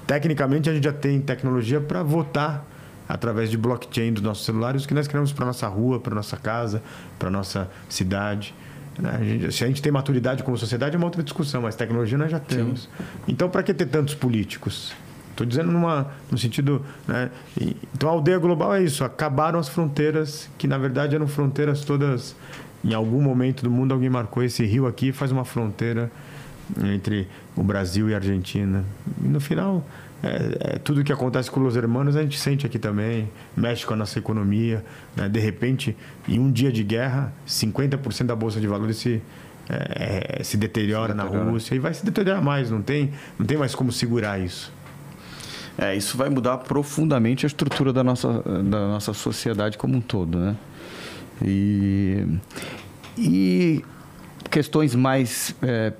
[0.07, 2.65] Tecnicamente, a gente já tem tecnologia para votar
[3.12, 6.38] através de blockchain dos nossos celulares o que nós queremos para nossa rua, para nossa
[6.38, 6.82] casa,
[7.19, 8.56] para nossa cidade.
[8.97, 9.17] Né?
[9.19, 12.17] A gente, se a gente tem maturidade como sociedade é uma outra discussão, mas tecnologia
[12.17, 12.84] nós já temos.
[12.84, 12.89] Sim.
[13.28, 14.93] Então, para que ter tantos políticos?
[15.32, 16.86] Estou dizendo numa, no sentido.
[17.06, 17.30] Né?
[17.93, 22.36] Então, a aldeia global é isso: acabaram as fronteiras, que na verdade eram fronteiras todas
[22.84, 26.10] em algum momento do mundo alguém marcou esse rio aqui e faz uma fronteira
[26.84, 28.84] entre o Brasil e a Argentina.
[29.24, 29.86] E no final,
[30.23, 33.93] é, é, tudo que acontece com os hermanos a gente sente aqui também, mexe com
[33.93, 34.84] a nossa economia.
[35.15, 35.27] Né?
[35.27, 35.95] De repente,
[36.27, 39.21] em um dia de guerra, 50% da bolsa de valores se,
[39.69, 41.51] é, se deteriora Se na deteriora.
[41.51, 42.69] Rússia e vai se deteriorar mais.
[42.69, 44.71] Não tem, não tem mais como segurar isso.
[45.77, 50.38] É, isso vai mudar profundamente a estrutura da nossa, da nossa sociedade como um todo,
[50.38, 50.55] né?
[51.43, 52.23] E,
[53.17, 53.84] e
[54.51, 55.93] questões mais é,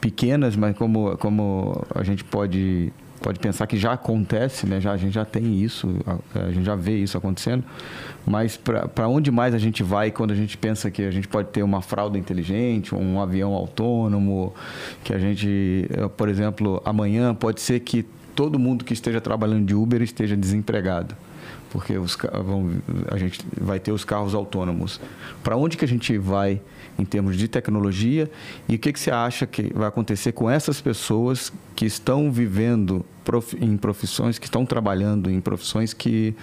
[0.00, 4.80] pequenas, mas como, como a gente pode, pode pensar que já acontece, né?
[4.80, 7.64] Já, a gente já tem isso, a, a gente já vê isso acontecendo,
[8.26, 11.48] mas para onde mais a gente vai quando a gente pensa que a gente pode
[11.48, 14.54] ter uma fralda inteligente, um avião autônomo,
[15.04, 18.04] que a gente, eh, por exemplo, amanhã pode ser que
[18.34, 21.14] todo mundo que esteja trabalhando de Uber esteja desempregado
[21.70, 22.70] porque os, vão,
[23.10, 25.00] a gente vai ter os carros autônomos.
[25.42, 26.60] Para onde que a gente vai
[26.98, 28.30] em termos de tecnologia
[28.68, 33.04] e o que, que você acha que vai acontecer com essas pessoas que estão vivendo
[33.24, 36.34] prof- em profissões, que estão trabalhando em profissões que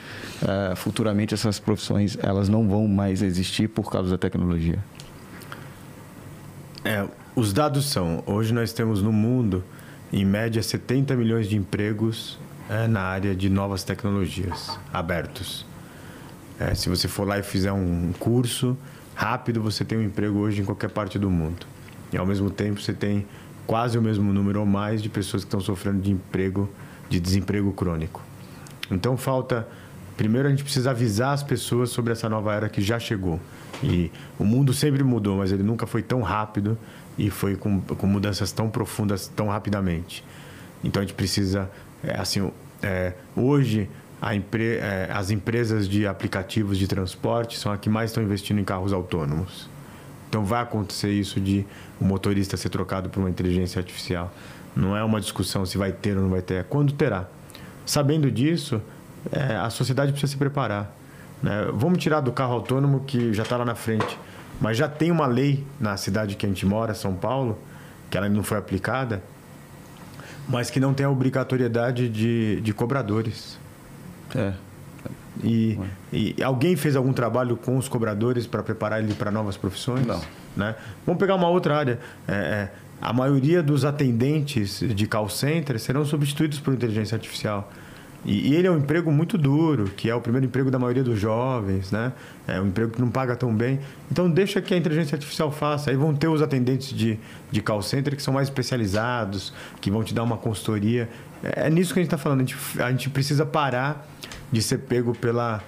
[0.41, 4.79] eh, futuramente essas profissões elas não vão mais existir por causa da tecnologia?
[6.85, 9.63] É, os dados são: hoje nós temos no mundo,
[10.13, 15.65] em média, 70 milhões de empregos é, na área de novas tecnologias abertos.
[16.59, 18.77] É, se você for lá e fizer um curso
[19.13, 21.65] rápido, você tem um emprego hoje em qualquer parte do mundo.
[22.11, 23.25] E ao mesmo tempo, você tem
[23.65, 26.69] quase o mesmo número ou mais de pessoas que estão sofrendo de emprego,
[27.09, 28.21] de desemprego crônico.
[28.89, 29.67] Então falta.
[30.15, 33.37] Primeiro a gente precisa avisar as pessoas sobre essa nova era que já chegou.
[33.83, 36.77] E o mundo sempre mudou, mas ele nunca foi tão rápido
[37.17, 40.23] e foi com, com mudanças tão profundas tão rapidamente.
[40.85, 41.69] Então a gente precisa,
[42.05, 43.89] é, assim, é, hoje
[44.33, 48.63] empre, é, as empresas de aplicativos de transporte são as que mais estão investindo em
[48.63, 49.69] carros autônomos.
[50.29, 51.65] Então vai acontecer isso de
[51.99, 54.31] o motorista ser trocado por uma inteligência artificial.
[54.75, 57.27] Não é uma discussão se vai ter ou não vai ter, é quando terá.
[57.85, 58.81] Sabendo disso,
[59.31, 60.93] é, a sociedade precisa se preparar.
[61.41, 61.69] Né?
[61.73, 64.17] Vamos tirar do carro autônomo que já está lá na frente,
[64.59, 67.57] mas já tem uma lei na cidade que a gente mora, São Paulo,
[68.09, 69.21] que ela não foi aplicada,
[70.47, 73.57] mas que não tem a obrigatoriedade de, de cobradores.
[74.35, 74.53] É.
[75.43, 75.77] E,
[76.13, 80.05] e alguém fez algum trabalho com os cobradores para preparar ele para novas profissões?
[80.05, 80.21] Não.
[80.55, 80.75] Né?
[81.05, 81.99] Vamos pegar uma outra área.
[82.27, 87.71] É, é, a maioria dos atendentes de call center serão substituídos por inteligência artificial.
[88.25, 91.03] E, e ele é um emprego muito duro, que é o primeiro emprego da maioria
[91.03, 92.11] dos jovens, né?
[92.47, 93.79] É um emprego que não paga tão bem.
[94.11, 95.91] Então deixa que a inteligência artificial faça.
[95.91, 97.19] Aí vão ter os atendentes de,
[97.51, 101.07] de call center que são mais especializados, que vão te dar uma consultoria.
[101.43, 102.41] É, é nisso que a gente está falando.
[102.41, 104.07] A gente, a gente precisa parar
[104.51, 105.61] de ser pego pela,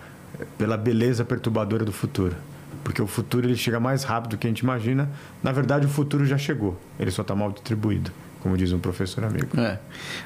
[0.58, 2.36] pela beleza perturbadora do futuro.
[2.84, 5.12] Porque o futuro ele chega mais rápido do que a gente imagina.
[5.44, 6.80] Na verdade, o futuro já chegou.
[7.00, 9.60] Ele só está mal distribuído, como diz um professor amigo.
[9.60, 9.80] É.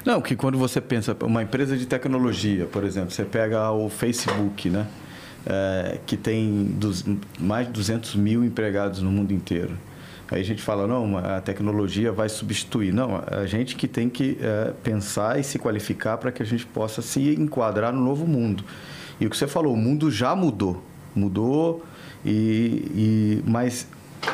[0.04, 4.68] Não, que quando você pensa, uma empresa de tecnologia, por exemplo, você pega o Facebook,
[4.68, 4.86] né?
[5.44, 7.04] É, que tem dos,
[7.38, 9.76] mais de 200 mil empregados no mundo inteiro.
[10.30, 12.92] Aí a gente fala, não, a tecnologia vai substituir.
[12.92, 16.64] Não, a gente que tem que é, pensar e se qualificar para que a gente
[16.64, 18.64] possa se enquadrar no novo mundo.
[19.20, 20.82] E o que você falou, o mundo já mudou.
[21.14, 21.84] Mudou,
[22.24, 23.86] e, e mas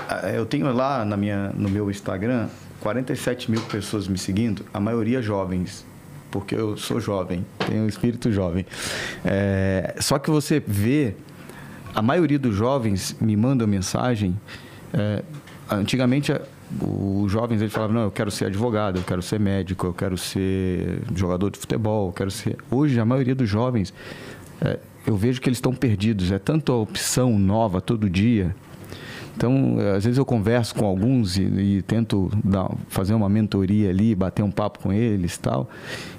[0.08, 2.48] ah, eu tenho lá na minha, no meu Instagram
[2.80, 5.84] 47 mil pessoas me seguindo, a maioria jovens,
[6.30, 8.64] porque eu sou jovem, tenho um espírito jovem.
[9.24, 11.14] É, só que você vê,
[11.94, 14.38] a maioria dos jovens me mandam mensagem.
[14.92, 15.22] É,
[15.70, 16.32] antigamente,
[16.80, 20.16] os jovens eles falavam: não, eu quero ser advogado, eu quero ser médico, eu quero
[20.16, 22.56] ser jogador de futebol, eu quero ser.
[22.70, 23.92] Hoje, a maioria dos jovens,
[24.60, 26.30] é, eu vejo que eles estão perdidos.
[26.30, 28.54] É tanta opção nova todo dia.
[29.38, 34.12] Então, às vezes eu converso com alguns e, e tento dar, fazer uma mentoria ali,
[34.12, 35.70] bater um papo com eles e tal.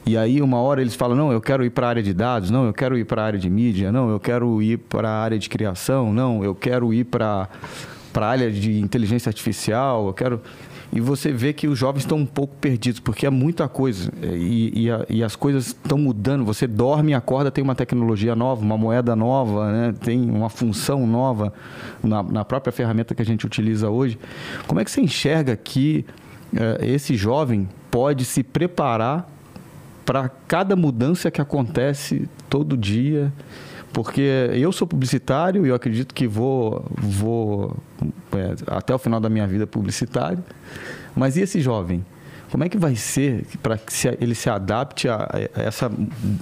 [0.06, 2.50] E aí, uma hora eles falam: não, eu quero ir para a área de dados,
[2.50, 5.22] não, eu quero ir para a área de mídia, não, eu quero ir para a
[5.22, 7.50] área de criação, não, eu quero ir para
[8.16, 10.42] a área de inteligência artificial, eu quero.
[10.92, 14.12] E você vê que os jovens estão um pouco perdidos, porque é muita coisa.
[14.24, 16.44] E, e, a, e as coisas estão mudando.
[16.46, 19.94] Você dorme e acorda, tem uma tecnologia nova, uma moeda nova, né?
[20.04, 21.54] tem uma função nova
[22.04, 24.18] na, na, própria ferramenta que a gente utiliza hoje.
[24.66, 26.06] Como é que você enxerga que
[26.54, 29.30] uh, esse jovem pode se preparar
[30.04, 33.32] para cada mudança que acontece todo dia?
[33.94, 37.76] Porque eu sou publicitário e eu acredito que vou, vou
[38.34, 40.44] é, até o final da minha vida publicitário.
[41.16, 42.06] Mas e esse jovem?
[42.52, 45.92] Como é que vai ser para que ele se adapte a essa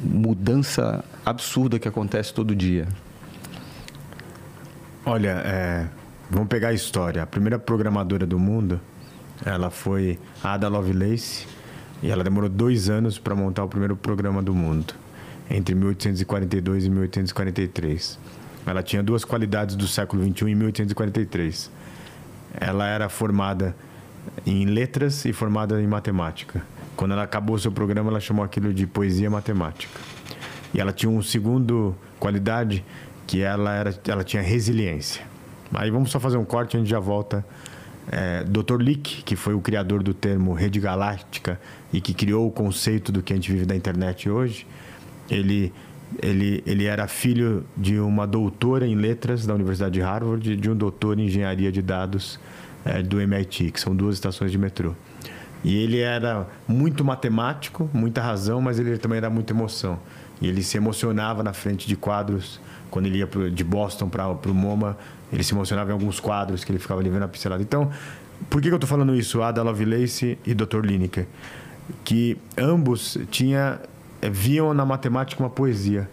[0.03, 2.87] mudança absurda que acontece todo dia?
[5.05, 5.87] Olha, é,
[6.29, 7.23] vamos pegar a história.
[7.23, 8.79] A primeira programadora do mundo,
[9.45, 11.45] ela foi Ada Lovelace
[12.01, 14.93] e ela demorou dois anos para montar o primeiro programa do mundo
[15.49, 18.19] entre 1842 e 1843.
[18.65, 21.71] Ela tinha duas qualidades do século 21 em 1843.
[22.59, 23.75] ela era formada
[24.45, 26.61] em letras e formada em matemática.
[26.95, 29.99] Quando ela acabou o seu programa, ela chamou aquilo de poesia matemática.
[30.73, 32.83] E ela tinha um segundo qualidade
[33.25, 35.23] que ela era, ela tinha resiliência.
[35.73, 37.45] Aí vamos só fazer um corte, a gente já volta.
[38.09, 38.81] É, Dr.
[38.81, 41.59] Lick, que foi o criador do termo rede galáctica
[41.91, 44.65] e que criou o conceito do que a gente vive da internet hoje,
[45.29, 45.73] ele
[46.21, 50.69] ele, ele era filho de uma doutora em letras da Universidade de Harvard e de
[50.69, 52.39] um doutor em engenharia de dados
[52.85, 54.93] é, do MIT, que são duas estações de metrô.
[55.63, 59.99] E ele era muito matemático, muita razão, mas ele também era muita emoção.
[60.41, 62.59] E ele se emocionava na frente de quadros.
[62.89, 64.97] Quando ele ia pro, de Boston para o MoMA,
[65.33, 67.61] ele se emocionava em alguns quadros que ele ficava ali vendo a pincelada.
[67.61, 67.91] Então,
[68.49, 69.41] por que, que eu estou falando isso?
[69.41, 70.85] Ada Lovelace e Dr.
[70.85, 71.25] Lineker.
[72.03, 73.79] Que ambos tinha,
[74.21, 76.09] viam na matemática uma poesia.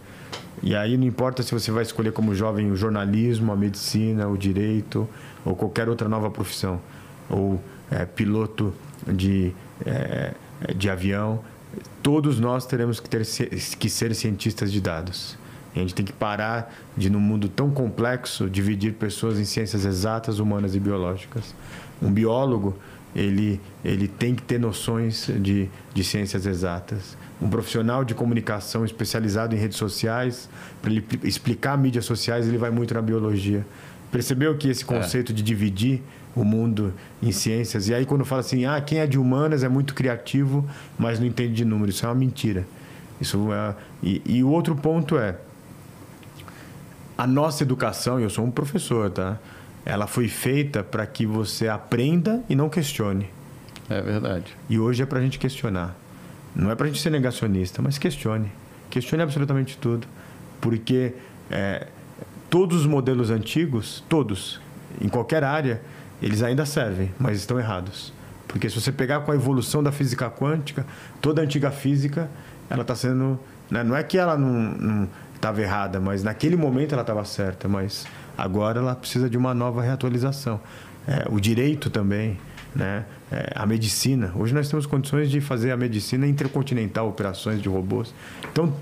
[0.63, 4.37] E aí não importa se você vai escolher como jovem o jornalismo, a medicina, o
[4.37, 5.07] direito
[5.43, 6.81] ou qualquer outra nova profissão,
[7.29, 8.73] ou é, piloto
[9.07, 9.53] de,
[9.85, 10.33] é,
[10.75, 11.39] de avião,
[12.01, 13.25] todos nós teremos que, ter,
[13.79, 15.37] que ser cientistas de dados.
[15.75, 19.85] E a gente tem que parar de, num mundo tão complexo, dividir pessoas em ciências
[19.85, 21.53] exatas, humanas e biológicas.
[22.01, 22.75] Um biólogo,
[23.13, 27.17] ele, ele tem que ter noções de, de ciências exatas.
[27.41, 30.49] Um profissional de comunicação especializado em redes sociais,
[30.81, 33.65] para ele explicar mídias sociais, ele vai muito na biologia.
[34.11, 34.87] Percebeu que esse é.
[34.87, 35.35] conceito é.
[35.35, 36.01] de dividir
[36.35, 37.87] o mundo em ciências.
[37.87, 40.65] E aí, quando fala assim, ah, quem é de humanas é muito criativo,
[40.97, 42.65] mas não entende de números, isso é uma mentira.
[43.19, 43.75] Isso é...
[44.03, 45.37] e, e o outro ponto é:
[47.17, 49.37] a nossa educação, eu sou um professor, tá?
[49.85, 53.29] Ela foi feita para que você aprenda e não questione.
[53.89, 54.55] É verdade.
[54.69, 55.95] E hoje é para a gente questionar.
[56.55, 58.51] Não é para a gente ser negacionista, mas questione.
[58.89, 60.07] Questione absolutamente tudo.
[60.61, 61.13] Porque
[61.51, 61.87] é,
[62.49, 64.61] todos os modelos antigos, todos,
[65.01, 65.81] em qualquer área,
[66.21, 68.13] eles ainda servem, mas estão errados.
[68.47, 70.85] Porque se você pegar com a evolução da física quântica,
[71.21, 72.29] toda a antiga física,
[72.69, 73.37] ela está sendo.
[73.69, 73.83] Né?
[73.83, 78.05] Não é que ela não estava errada, mas naquele momento ela estava certa, mas
[78.37, 80.61] agora ela precisa de uma nova reatualização.
[81.07, 82.37] É, o direito também
[82.75, 83.05] né?
[83.35, 84.31] É, a medicina.
[84.33, 88.13] Hoje nós temos condições de fazer a medicina intercontinental, operações de robôs.
[88.49, 88.73] Então,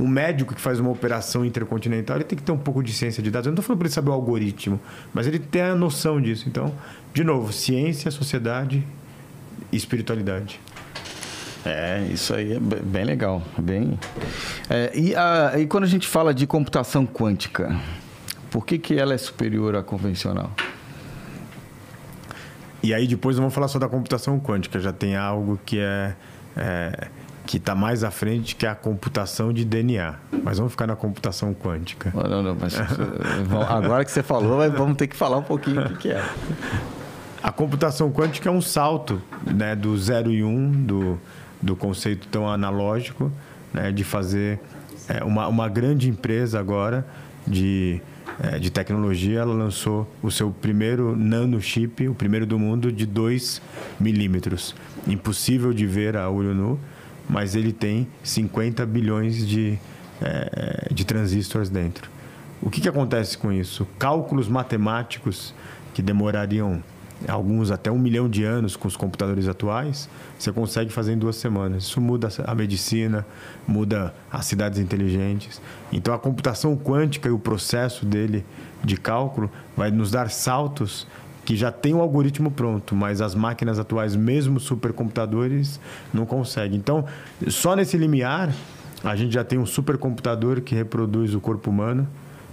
[0.00, 3.22] um médico que faz uma operação intercontinental, ele tem que ter um pouco de ciência
[3.22, 3.46] de dados.
[3.46, 4.80] Eu não estou falando para ele saber o algoritmo,
[5.12, 6.48] mas ele tem a noção disso.
[6.48, 6.72] Então,
[7.12, 8.82] de novo, ciência, sociedade
[9.70, 10.58] e espiritualidade.
[11.66, 13.42] É, isso aí é bem legal.
[13.58, 13.98] Bem...
[14.70, 17.78] É, e, a, e quando a gente fala de computação quântica,
[18.50, 20.50] por que, que ela é superior à convencional?
[22.88, 26.14] E aí depois não vamos falar só da computação quântica, já tem algo que é,
[26.56, 27.08] é
[27.44, 30.14] que está mais à frente, que é a computação de DNA.
[30.42, 32.10] Mas vamos ficar na computação quântica.
[32.14, 32.74] Não, não, mas
[33.68, 36.24] agora que você falou, vamos ter que falar um pouquinho o que é.
[37.42, 41.20] A computação quântica é um salto né, do 0 e 1, um, do,
[41.60, 43.30] do conceito tão analógico,
[43.70, 44.60] né, de fazer
[45.10, 47.06] é, uma, uma grande empresa agora
[47.46, 48.00] de
[48.40, 53.60] é, de tecnologia, ela lançou o seu primeiro nanochip, o primeiro do mundo, de 2
[53.98, 54.74] milímetros.
[55.06, 56.78] Impossível de ver a olho nu,
[57.28, 59.78] mas ele tem 50 bilhões de,
[60.20, 62.10] é, de transistores dentro.
[62.62, 63.86] O que, que acontece com isso?
[63.98, 65.54] Cálculos matemáticos
[65.92, 66.82] que demorariam
[67.26, 71.36] alguns até um milhão de anos com os computadores atuais, você consegue fazer em duas
[71.36, 71.84] semanas.
[71.84, 73.26] Isso muda a medicina,
[73.66, 75.60] muda as cidades inteligentes.
[75.92, 78.44] Então a computação quântica e o processo dele
[78.84, 81.06] de cálculo vai nos dar saltos
[81.44, 85.80] que já tem o algoritmo pronto, mas as máquinas atuais, mesmo supercomputadores,
[86.12, 86.76] não conseguem.
[86.78, 87.06] Então,
[87.48, 88.52] só nesse limiar,
[89.02, 92.06] a gente já tem um supercomputador que reproduz o corpo humano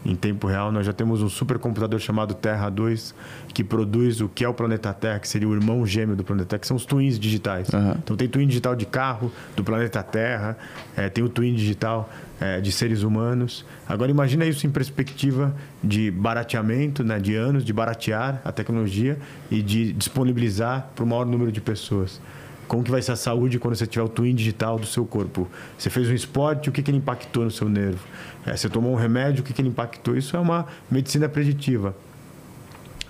[0.06, 0.72] em tempo real.
[0.72, 3.16] Nós já temos um supercomputador chamado Terra 2,
[3.54, 6.50] que produz o que é o planeta Terra, que seria o irmão gêmeo do planeta
[6.50, 7.70] Terra, que são os twins digitais.
[7.70, 7.96] Uhum.
[8.04, 10.58] Então tem twin digital de carro do planeta Terra,
[10.96, 13.66] é, tem o twin digital é, de seres humanos.
[13.88, 19.18] Agora imagina isso em perspectiva de barateamento, né, de anos, de baratear a tecnologia
[19.50, 22.22] e de disponibilizar para o maior número de pessoas
[22.68, 25.48] como que vai ser a saúde quando você tiver o twin digital do seu corpo.
[25.78, 28.00] Você fez um esporte, o que, que ele impactou no seu nervo?
[28.46, 30.16] É, você tomou um remédio, o que, que ele impactou?
[30.16, 31.96] Isso é uma medicina preditiva.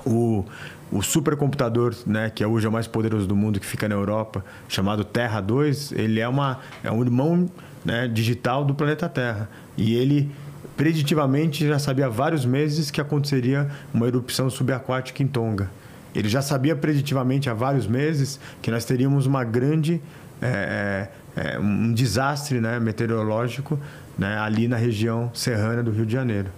[0.05, 0.45] O,
[0.91, 4.45] o supercomputador, né, que é hoje o mais poderoso do mundo, que fica na Europa,
[4.67, 7.49] chamado Terra 2, ele é, uma, é um irmão
[7.83, 9.49] né, digital do planeta Terra.
[9.75, 10.31] E ele
[10.77, 15.69] preditivamente já sabia há vários meses que aconteceria uma erupção subaquática em Tonga.
[16.13, 20.01] Ele já sabia preditivamente há vários meses que nós teríamos uma grande
[20.41, 23.79] é, é, é, um desastre né, meteorológico
[24.17, 26.49] né, ali na região serrana do Rio de Janeiro.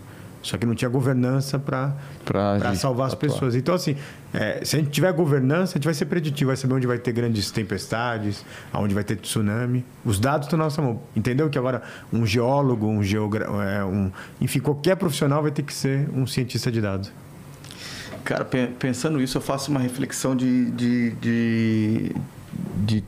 [0.41, 1.93] Só que não tinha governança para
[2.75, 3.15] salvar as atuar.
[3.15, 3.53] pessoas.
[3.53, 3.97] Então, assim,
[4.33, 6.97] é, se a gente tiver governança, a gente vai ser preditivo, vai saber onde vai
[6.97, 9.83] ter grandes tempestades, aonde vai ter tsunami.
[10.05, 11.01] Os dados estão na nossa mão.
[11.15, 11.81] Entendeu que agora
[12.13, 16.71] um geólogo, um geógrafo, é, um, enfim, qualquer profissional vai ter que ser um cientista
[16.71, 17.11] de dados.
[18.23, 22.15] Cara, pensando isso, eu faço uma reflexão de, de, de,
[22.85, 23.03] de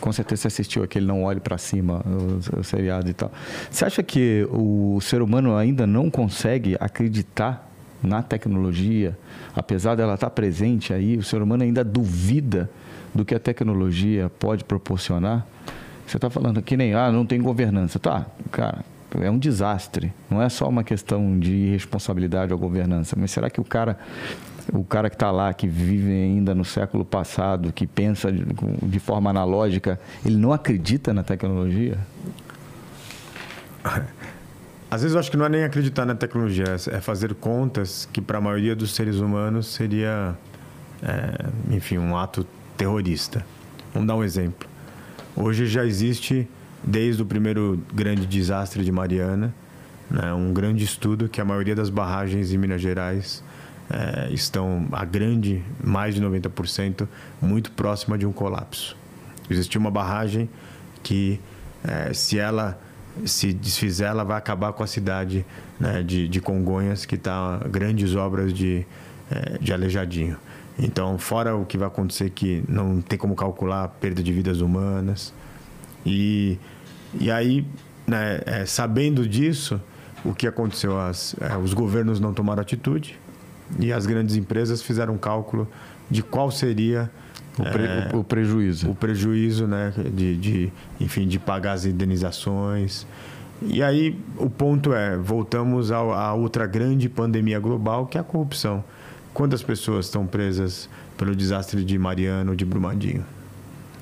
[0.00, 3.30] com certeza você assistiu aquele Não Olhe para Cima, o, o seriado e tal.
[3.70, 7.68] Você acha que o ser humano ainda não consegue acreditar
[8.02, 9.16] na tecnologia,
[9.54, 12.68] apesar dela estar presente aí, o ser humano ainda duvida
[13.14, 15.46] do que a tecnologia pode proporcionar?
[16.06, 17.98] Você está falando que nem, ah, não tem governança.
[17.98, 18.84] Tá, cara,
[19.20, 20.12] é um desastre.
[20.30, 23.98] Não é só uma questão de responsabilidade ou governança, mas será que o cara
[24.72, 28.44] o cara que está lá, que vive ainda no século passado, que pensa de,
[28.82, 31.98] de, forma analógica, ele não acredita na tecnologia?
[34.90, 38.20] Às vezes eu acho que não é nem acreditar na tecnologia, é fazer contas que
[38.20, 40.36] para a maioria dos seres humanos seria,
[41.02, 42.46] é, enfim, um ato
[42.76, 43.44] terrorista.
[43.94, 44.68] Vamos dar um exemplo.
[45.34, 46.46] Hoje já existe,
[46.84, 49.54] desde o primeiro grande desastre de Mariana,
[50.10, 53.42] né, um grande estudo que a maioria das barragens em Minas Gerais
[53.90, 57.06] é, estão, a grande, mais de 90%,
[57.40, 58.96] muito próxima de um colapso.
[59.50, 60.48] Existe uma barragem
[61.02, 61.40] que,
[61.84, 62.78] é, se ela
[63.26, 65.44] se desfizer, ela vai acabar com a cidade
[65.78, 68.86] né, de, de Congonhas, que está grandes obras de,
[69.30, 70.36] é, de Alejadinho.
[70.78, 75.34] Então, fora o que vai acontecer, que não tem como calcular perda de vidas humanas.
[76.04, 76.58] E,
[77.20, 77.66] e aí,
[78.06, 79.80] né, é, sabendo disso,
[80.24, 80.98] o que aconteceu?
[80.98, 83.18] As, é, os governos não tomaram atitude,
[83.78, 85.68] e as grandes empresas fizeram um cálculo
[86.10, 87.10] de qual seria
[87.58, 88.90] o, pre, é, o, o, prejuízo.
[88.90, 89.92] O prejuízo, né?
[90.12, 93.06] De, de, enfim, de pagar as indenizações.
[93.62, 98.82] E aí o ponto é, voltamos à outra grande pandemia global, que é a corrupção.
[99.32, 103.24] Quantas pessoas estão presas pelo desastre de Mariano ou de Brumadinho?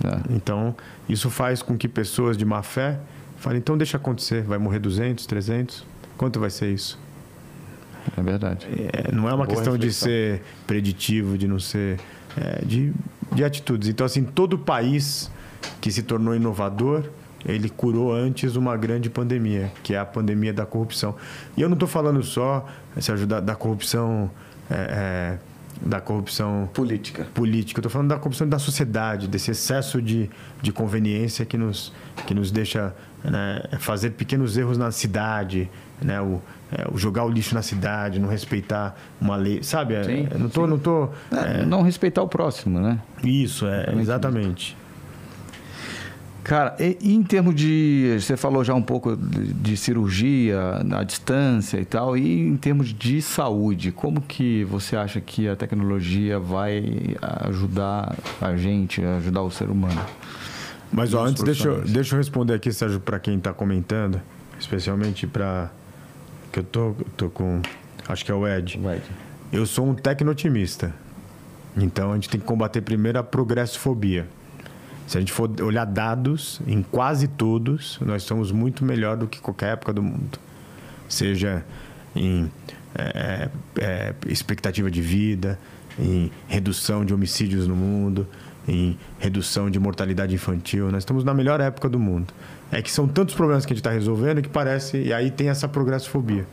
[0.02, 0.34] É.
[0.34, 0.74] Então,
[1.08, 2.98] isso faz com que pessoas de má fé
[3.36, 5.84] falem, então deixa acontecer, vai morrer 200, 300,
[6.16, 6.98] quanto vai ser isso?
[8.16, 8.66] É verdade.
[8.92, 10.08] É, não é uma Boa questão reflexão.
[10.08, 11.98] de ser preditivo, de não ser.
[12.36, 12.92] É, de,
[13.32, 13.88] de atitudes.
[13.88, 15.30] Então, assim, todo país
[15.80, 17.04] que se tornou inovador,
[17.44, 21.14] ele curou antes uma grande pandemia, que é a pandemia da corrupção.
[21.56, 22.66] E eu não estou falando só,
[23.00, 24.30] Sérgio, da, da corrupção.
[24.70, 27.26] É, é da corrupção política.
[27.34, 27.78] Política.
[27.78, 30.28] Eu estou falando da corrupção da sociedade, desse excesso de,
[30.60, 31.92] de conveniência que nos,
[32.26, 32.94] que nos deixa
[33.24, 35.70] né, fazer pequenos erros na cidade,
[36.02, 36.40] né, o,
[36.72, 39.94] é, jogar o lixo na cidade, não respeitar uma lei, sabe?
[39.94, 40.70] É, sim, não tô, sim.
[40.70, 41.08] não tô.
[41.32, 42.98] É, não respeitar o próximo, né?
[43.24, 44.76] Isso, é, exatamente.
[46.42, 48.16] Cara, e, e, em termos de.
[48.18, 52.94] Você falou já um pouco de, de, cirurgia na distância e tal, e em termos
[52.94, 59.50] de saúde, como que você acha que a tecnologia vai ajudar a gente, ajudar o
[59.50, 60.00] ser humano?
[60.92, 64.20] Mas ó, antes, deixa eu, deixa eu responder aqui, Sérgio, para quem está comentando,
[64.58, 65.70] especialmente para
[66.52, 67.60] que eu tô, tô com.
[68.08, 68.78] Acho que é o Ed.
[68.78, 69.02] o Ed.
[69.52, 70.94] Eu sou um tecno-otimista.
[71.76, 74.26] Então a gente tem que combater primeiro a progressofobia.
[75.06, 79.40] Se a gente for olhar dados, em quase todos, nós somos muito melhor do que
[79.40, 80.38] qualquer época do mundo.
[81.08, 81.64] Seja
[82.14, 82.50] em
[82.94, 83.48] é,
[83.78, 85.58] é, expectativa de vida,
[85.98, 88.26] em redução de homicídios no mundo,
[88.68, 90.90] em redução de mortalidade infantil.
[90.90, 92.32] Nós estamos na melhor época do mundo.
[92.72, 94.98] É que são tantos problemas que a gente está resolvendo que parece.
[94.98, 96.46] E aí tem essa progressofobia.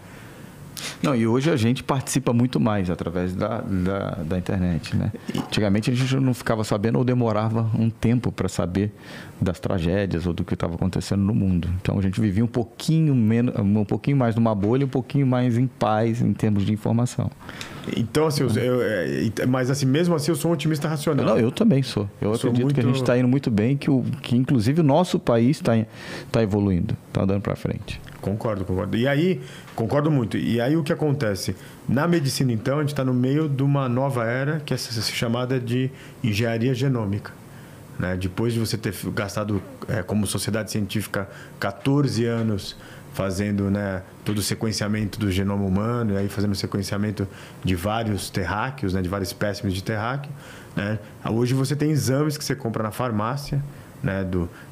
[1.01, 5.11] Não, e hoje a gente participa muito mais através da, da, da, internet, né?
[5.35, 8.91] Antigamente a gente não ficava sabendo ou demorava um tempo para saber
[9.39, 11.69] das tragédias ou do que estava acontecendo no mundo.
[11.81, 15.57] Então a gente vivia um pouquinho menos, um pouquinho mais numa bolha, um pouquinho mais
[15.57, 17.29] em paz em termos de informação.
[17.95, 21.25] Então, assim, eu, eu, é, mas assim, mesmo assim eu sou um otimista racional.
[21.25, 22.09] Não, eu também sou.
[22.19, 22.73] Eu, eu acredito muito...
[22.73, 25.73] que a gente está indo muito bem, que, o, que inclusive o nosso país está
[26.31, 28.01] tá evoluindo, está andando para frente.
[28.27, 28.97] Concordo, concordo.
[28.97, 29.41] E aí,
[29.73, 30.37] concordo muito.
[30.37, 31.55] E aí o que acontece?
[31.87, 35.57] Na medicina, então, a gente está no meio de uma nova era, que é chamada
[35.59, 35.89] de
[36.21, 37.31] engenharia genômica.
[37.97, 38.17] Né?
[38.17, 42.75] Depois de você ter gastado, é, como sociedade científica, 14 anos
[43.13, 47.27] fazendo né, todo o sequenciamento do genoma humano, e aí fazendo o sequenciamento
[47.63, 50.31] de vários terráqueos, né, de vários espécimes de terráqueo.
[50.75, 50.99] Né?
[51.25, 53.63] Hoje você tem exames que você compra na farmácia,
[54.03, 54.23] né,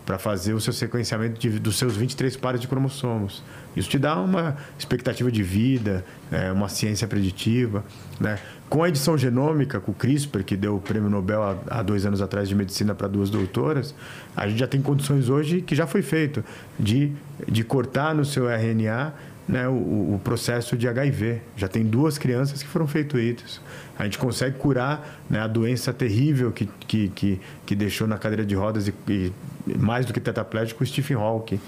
[0.06, 3.44] para fazer o seu sequenciamento de, dos seus 23 pares de cromossomos.
[3.76, 7.84] Isso te dá uma expectativa de vida, é, uma ciência preditiva.
[8.20, 8.38] Né?
[8.70, 12.06] Com a edição genômica, com o CRISPR, que deu o prêmio Nobel há, há dois
[12.06, 13.96] anos atrás de medicina para duas doutoras,
[14.36, 16.44] a gente já tem condições hoje, que já foi feito,
[16.80, 17.12] de,
[17.48, 19.14] de cortar no seu RNA
[19.48, 19.74] né, o,
[20.16, 21.42] o, processo de HIV.
[21.56, 23.62] Já tem duas crianças que foram feitos isso.
[23.98, 28.46] A gente consegue curar né, a doença terrível que, que, que, que, deixou na cadeira
[28.46, 29.32] de rodas e, e
[29.78, 31.60] mais do que tetraplégico o Stephen Hawking.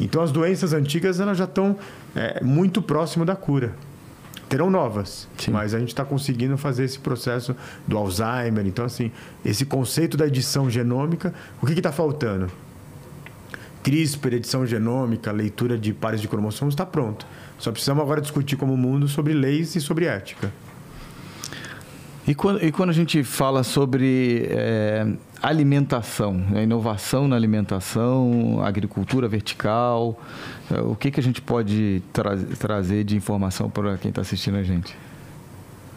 [0.00, 1.76] Então as doenças antigas elas já estão
[2.14, 3.74] é, muito próximo da cura.
[4.48, 5.50] Terão novas, Sim.
[5.50, 7.56] mas a gente está conseguindo fazer esse processo
[7.86, 8.64] do Alzheimer.
[8.64, 9.10] Então, assim,
[9.44, 12.48] esse conceito da edição genômica, o que está faltando?
[13.86, 17.24] CRISPR, edição genômica, leitura de pares de cromossomos, está pronto.
[17.56, 20.52] Só precisamos agora discutir como mundo sobre leis e sobre ética.
[22.26, 25.06] E quando, e quando a gente fala sobre é,
[25.40, 26.64] alimentação, né?
[26.64, 30.20] inovação na alimentação, agricultura vertical,
[30.68, 34.56] é, o que, que a gente pode tra trazer de informação para quem está assistindo
[34.56, 34.96] a gente?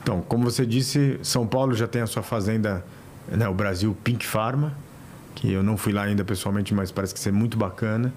[0.04, 2.86] Então, como você disse, São Paulo já tem a sua fazenda,
[3.28, 4.78] né, o Brasil Pink Pharma,
[5.40, 8.14] que eu não fui lá ainda pessoalmente, mas parece que ser muito bacana.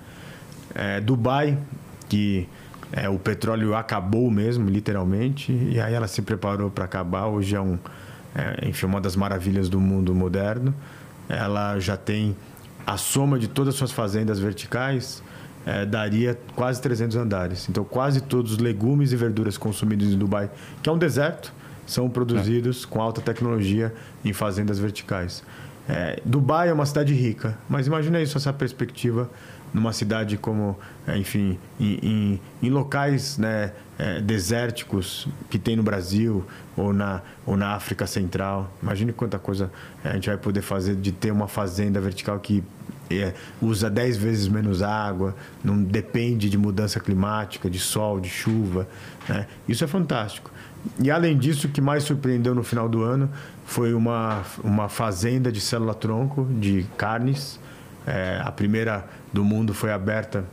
[0.74, 1.56] É, Dubai,
[2.08, 2.48] que
[2.90, 7.26] é, o petróleo acabou mesmo, literalmente, e aí ela se preparou para acabar.
[7.26, 7.78] Hoje é, um,
[8.34, 10.74] é, enfim, uma das maravilhas do mundo moderno.
[11.28, 12.36] Ela já tem
[12.84, 15.22] a soma de todas as suas fazendas verticais,
[15.64, 17.68] é, daria quase 300 andares.
[17.68, 20.50] Então, quase todos os legumes e verduras consumidos em Dubai,
[20.82, 21.54] que é um deserto,
[21.86, 22.86] são produzidos é.
[22.92, 23.94] com alta tecnologia
[24.24, 25.44] em fazendas verticais.
[25.88, 29.28] É, Dubai é uma cidade rica, mas imagina isso, essa perspectiva
[29.72, 35.82] numa cidade como, é, enfim, em, em, em locais né, é, desérticos que tem no
[35.82, 36.44] Brasil
[36.76, 38.70] ou na, ou na África Central.
[38.82, 39.72] Imagine quanta coisa
[40.04, 42.62] é, a gente vai poder fazer de ter uma fazenda vertical que
[43.20, 48.88] é, usa 10 vezes menos água, não depende de mudança climática, de sol, de chuva.
[49.28, 49.46] Né?
[49.68, 50.50] Isso é fantástico.
[51.00, 53.30] E além disso, o que mais surpreendeu no final do ano
[53.64, 57.58] foi uma, uma fazenda de célula-tronco de carnes.
[58.06, 60.44] É, a primeira do mundo foi aberta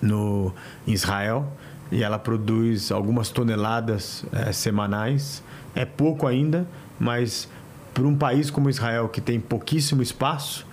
[0.00, 0.54] no
[0.86, 1.52] em Israel
[1.90, 5.42] e ela produz algumas toneladas é, semanais.
[5.74, 6.66] É pouco ainda,
[6.98, 7.48] mas
[7.92, 10.66] para um país como Israel que tem pouquíssimo espaço,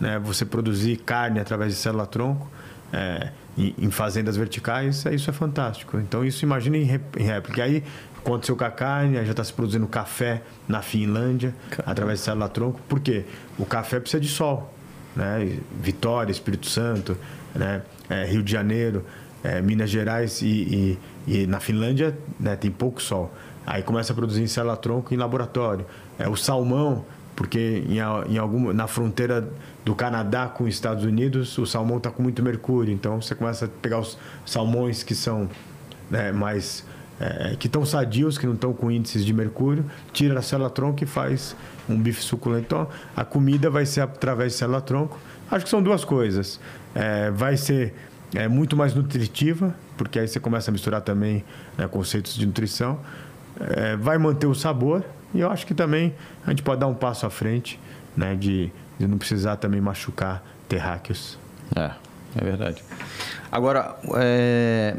[0.00, 2.50] né, você produzir carne através de célula-tronco
[2.92, 5.98] é, em, em, fazendas verticais, é, isso é fantástico.
[5.98, 7.64] Então isso imagina em, em réplica.
[7.64, 7.82] Aí
[8.16, 11.90] aconteceu com a carne, já está se produzindo café na Finlândia, Caramba.
[11.90, 12.80] através de célula-tronco.
[12.88, 13.24] Por quê?
[13.58, 14.72] O café precisa de sol.
[15.14, 15.58] Né?
[15.82, 17.16] Vitória, Espírito Santo,
[17.54, 17.82] né?
[18.08, 19.04] É, Rio de Janeiro,
[19.42, 23.32] é, Minas Gerais e, e, e, na Finlândia né, tem pouco sol.
[23.66, 25.84] Aí começa a produzir em célula-tronco em laboratório.
[26.18, 27.04] É, o salmão,
[27.36, 27.98] porque em,
[28.32, 29.48] em algum, na fronteira
[29.88, 32.92] do Canadá com os Estados Unidos, o salmão está com muito mercúrio.
[32.92, 35.48] Então você começa a pegar os salmões que são
[36.10, 36.84] né, mais
[37.18, 41.06] é, que estão sadios, que não estão com índices de mercúrio, tira a célula-tronco e
[41.06, 41.56] faz
[41.88, 42.66] um bife suculento.
[42.66, 45.18] Então, a comida vai ser através de célula-tronco.
[45.50, 46.60] Acho que são duas coisas.
[46.94, 47.94] É, vai ser
[48.34, 51.42] é, muito mais nutritiva, porque aí você começa a misturar também
[51.78, 53.00] né, conceitos de nutrição.
[53.58, 56.14] É, vai manter o sabor e eu acho que também
[56.46, 57.80] a gente pode dar um passo à frente
[58.14, 61.38] né, de, de não precisar também machucar terráqueos.
[61.74, 61.90] É,
[62.36, 62.82] é verdade.
[63.50, 64.96] Agora, é,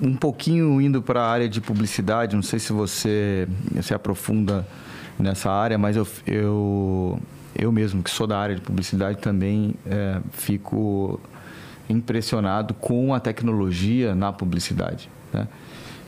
[0.00, 3.46] um pouquinho indo para a área de publicidade, não sei se você
[3.82, 4.66] se aprofunda
[5.18, 7.20] nessa área, mas eu, eu,
[7.56, 11.20] eu mesmo, que sou da área de publicidade, também é, fico
[11.88, 15.10] impressionado com a tecnologia na publicidade.
[15.32, 15.46] Né?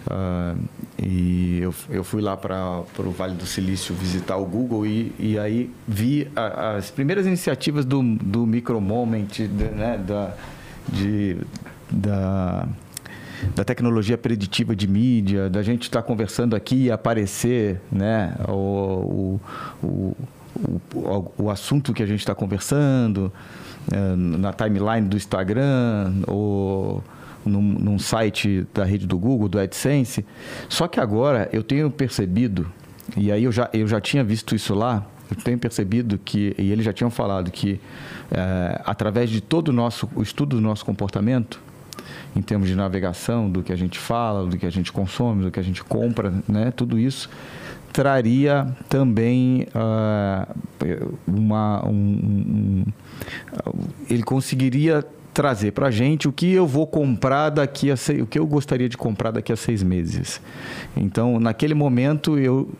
[0.06, 0.60] Uh,
[0.98, 5.38] e eu, eu fui lá para o Vale do Silício visitar o Google e, e
[5.38, 10.34] aí vi a, as primeiras iniciativas do, do Micro Moment, de, né, da,
[10.88, 11.38] de,
[11.90, 12.68] da,
[13.54, 19.40] da tecnologia preditiva de mídia, da gente estar tá conversando aqui e aparecer né, o,
[19.82, 20.16] o,
[20.94, 23.32] o, o assunto que a gente está conversando
[23.90, 27.02] é, na timeline do Instagram ou
[27.44, 30.24] num, num site da rede do Google, do AdSense.
[30.68, 32.70] Só que agora eu tenho percebido,
[33.16, 36.70] e aí eu já, eu já tinha visto isso lá, eu tenho percebido que, e
[36.70, 37.80] eles já tinham falado que,
[38.30, 41.60] é, através de todo o nosso o estudo do nosso comportamento,
[42.36, 45.50] em termos de navegação, do que a gente fala, do que a gente consome, do
[45.50, 47.30] que a gente compra, né, tudo isso
[47.94, 50.52] traria também uh,
[51.28, 52.84] uma, um, um,
[54.10, 58.26] ele conseguiria trazer para a gente o que eu vou comprar daqui a seis, o
[58.26, 60.40] que eu gostaria de comprar daqui a seis meses.
[60.96, 62.70] Então, naquele momento eu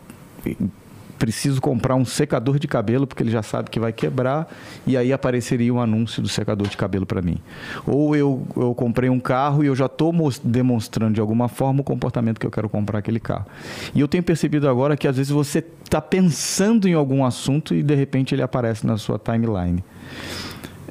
[1.18, 4.48] preciso comprar um secador de cabelo porque ele já sabe que vai quebrar
[4.86, 7.38] e aí apareceria um anúncio do secador de cabelo para mim.
[7.86, 11.84] Ou eu, eu comprei um carro e eu já estou demonstrando de alguma forma o
[11.84, 13.46] comportamento que eu quero comprar aquele carro.
[13.94, 17.82] E eu tenho percebido agora que às vezes você está pensando em algum assunto e
[17.82, 19.82] de repente ele aparece na sua timeline.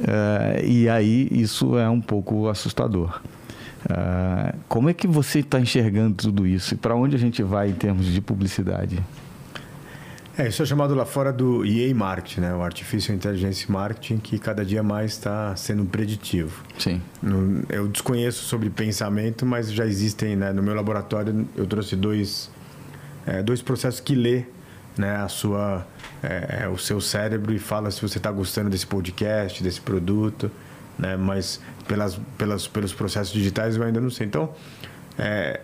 [0.05, 3.21] É, e aí isso é um pouco assustador.
[3.89, 6.73] Ah, como é que você está enxergando tudo isso?
[6.73, 8.99] E para onde a gente vai em termos de publicidade?
[10.37, 12.55] É, isso é chamado lá fora do EA Marketing, né?
[12.55, 16.63] O Artificial Intelligence Marketing, que cada dia mais está sendo preditivo.
[16.79, 16.99] Sim.
[17.21, 20.51] No- eu desconheço sobre pensamento, mas já existem, né?
[20.51, 22.49] No meu laboratório, eu trouxe dois,
[23.27, 24.45] é, dois processos que lê
[24.97, 25.85] né, a sua,
[26.21, 30.51] é, o seu cérebro e fala se você está gostando desse podcast, desse produto,
[30.97, 31.17] né?
[31.17, 34.27] Mas pelas, pelas, pelos processos digitais eu ainda não sei.
[34.27, 34.53] Então,
[35.17, 35.59] é,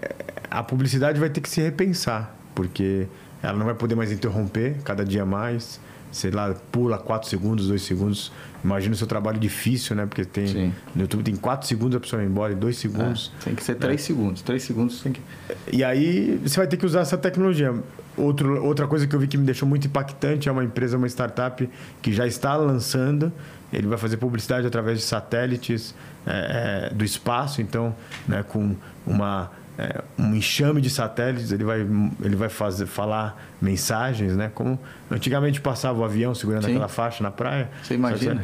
[0.50, 3.08] a publicidade vai ter que se repensar, porque
[3.42, 5.80] ela não vai poder mais interromper cada dia mais.
[6.12, 8.32] Sei lá, pula 4 segundos, 2 segundos.
[8.64, 10.06] Imagina o seu trabalho difícil, né?
[10.06, 10.74] Porque tem, Sim.
[10.96, 13.32] no YouTube tem 4 segundos a pessoa ir embora, e 2 segundos.
[13.44, 14.42] tem que ser três segundos.
[14.42, 15.22] Três segundos tem que.
[15.72, 17.74] E aí você vai ter que usar essa tecnologia.
[18.18, 21.08] Outro, outra coisa que eu vi que me deixou muito impactante é uma empresa, uma
[21.08, 21.70] startup
[22.02, 23.32] que já está lançando.
[23.72, 25.94] Ele vai fazer publicidade através de satélites
[26.26, 27.96] é, é, do espaço, então,
[28.28, 31.80] né, com uma, é, um enxame de satélites, ele vai,
[32.22, 34.52] ele vai fazer, falar mensagens, né?
[34.54, 34.78] Como
[35.10, 36.72] antigamente passava o avião segurando Sim.
[36.72, 37.70] aquela faixa na praia.
[37.82, 38.44] Você imagina?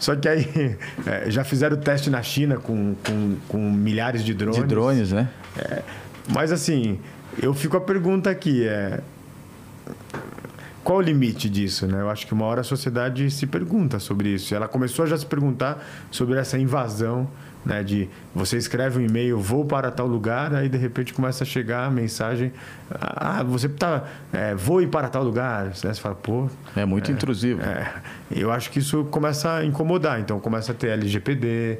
[0.00, 0.76] Só que aí
[1.06, 4.60] é, já fizeram teste na China com, com, com milhares de drones.
[4.60, 5.28] De drones, né?
[6.28, 6.98] Mas assim,
[7.40, 9.00] eu fico a pergunta aqui, é
[10.82, 12.00] qual o limite disso, né?
[12.00, 14.52] Eu acho que uma hora a sociedade se pergunta sobre isso.
[14.52, 17.28] Ela começou a já se perguntar sobre essa invasão,
[17.64, 17.82] né?
[17.82, 21.86] De você escreve um e-mail, vou para tal lugar, aí de repente começa a chegar
[21.86, 22.52] a mensagem,
[22.90, 25.66] ah, você tá, é, vou ir para tal lugar.
[25.66, 25.72] Né?
[25.74, 27.60] Você fala, pô, É muito intrusivo.
[27.62, 27.92] é,
[28.30, 30.20] eu acho que isso começa a incomodar.
[30.20, 31.78] Então começa a ter LGPD.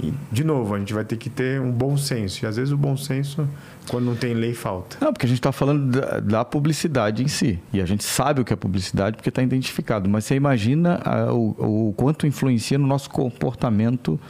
[0.00, 2.44] E, de novo, a gente vai ter que ter um bom senso.
[2.44, 3.48] E às vezes o bom senso,
[3.88, 4.96] quando não tem lei, falta.
[5.00, 7.58] Não, porque a gente está falando da, da publicidade em si.
[7.72, 10.08] E a gente sabe o que é publicidade porque está identificado.
[10.08, 14.20] Mas você imagina ah, o, o quanto influencia no nosso comportamento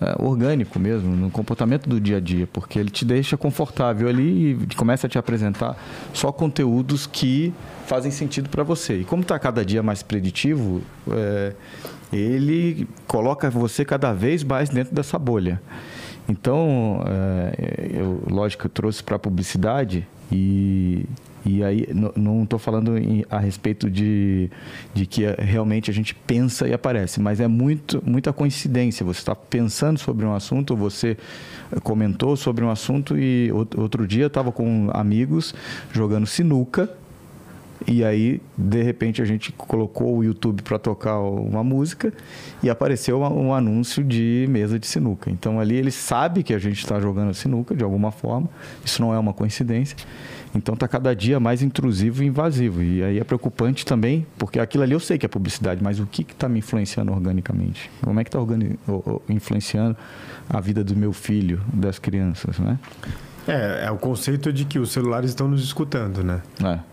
[0.00, 2.46] ah, orgânico mesmo, no comportamento do dia a dia.
[2.52, 5.76] Porque ele te deixa confortável ali e começa a te apresentar
[6.12, 7.52] só conteúdos que
[7.86, 8.98] fazem sentido para você.
[9.00, 11.52] E como está cada dia mais preditivo, é,
[12.12, 15.60] ele coloca você cada vez mais dentro dessa bolha.
[16.28, 21.04] Então, é, eu, lógico, eu trouxe para a publicidade e,
[21.44, 24.50] e aí não estou falando em- a respeito de,
[24.94, 29.04] de que é, realmente a gente pensa e aparece, mas é muito, muita coincidência.
[29.04, 31.16] Você está pensando sobre um assunto, você
[31.82, 35.54] comentou sobre um assunto e out- outro dia estava com amigos
[35.92, 36.88] jogando sinuca
[37.84, 42.12] e aí, de repente, a gente colocou o YouTube para tocar uma música
[42.62, 45.28] e apareceu um anúncio de mesa de sinuca.
[45.32, 48.48] Então, ali ele sabe que a gente está jogando sinuca de alguma forma.
[48.84, 49.96] Isso não é uma coincidência.
[50.54, 52.82] Então, está cada dia mais intrusivo e invasivo.
[52.82, 56.06] E aí é preocupante também, porque aquilo ali eu sei que é publicidade, mas o
[56.06, 57.90] que está me influenciando organicamente?
[58.02, 58.38] Como é que está
[59.28, 59.96] influenciando
[60.48, 62.78] a vida do meu filho, das crianças, né?
[63.48, 66.42] É, é o conceito de que os celulares estão nos escutando, né?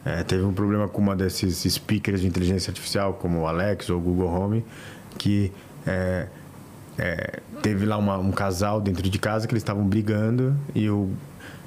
[0.06, 0.20] É.
[0.20, 3.98] É, teve um problema com uma desses speakers de inteligência artificial, como o Alex ou
[3.98, 4.66] o Google Home,
[5.18, 5.52] que
[5.86, 6.28] é,
[6.98, 11.12] é, teve lá uma- um casal dentro de casa que eles estavam brigando e, o,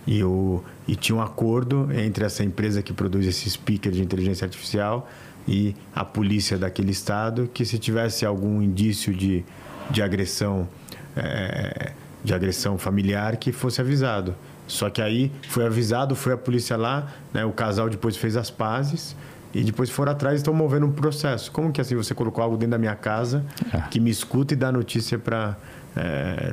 [0.06, 4.44] e, o, e tinha um acordo entre essa empresa que produz esse speaker de inteligência
[4.44, 5.08] artificial
[5.46, 9.44] e a polícia daquele estado que se tivesse algum indício de,
[9.90, 10.68] de agressão
[11.16, 11.92] é,
[12.24, 14.34] de agressão familiar que fosse avisado.
[14.68, 17.44] Só que aí foi avisado, foi a polícia lá, né?
[17.44, 19.16] O casal depois fez as pazes
[19.52, 21.50] e depois foram atrás e estão movendo um processo.
[21.50, 23.80] Como que assim você colocou algo dentro da minha casa É.
[23.90, 25.56] que me escuta e dá notícia para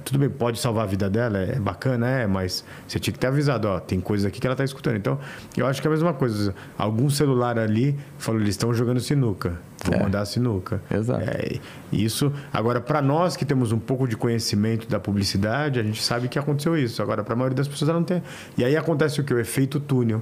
[0.04, 3.28] tudo bem, pode salvar a vida dela, é bacana, é, mas você tinha que ter
[3.28, 4.98] avisado, ó, tem coisa aqui que ela tá escutando.
[4.98, 5.18] Então,
[5.56, 6.54] eu acho que é a mesma coisa.
[6.78, 9.58] Algum celular ali falou, eles estão jogando sinuca.
[9.86, 10.04] Vou É.
[10.04, 10.82] mandar sinuca.
[10.92, 11.22] Exato.
[11.24, 11.58] É,
[11.92, 12.34] isso.
[12.52, 16.38] Agora, para nós que temos um pouco de conhecimento da publicidade, a gente sabe que
[16.38, 17.02] aconteceu isso.
[17.02, 18.22] Agora, para a maioria das pessoas, ela não tem.
[18.58, 19.34] E aí acontece o que?
[19.34, 20.22] O efeito túnel.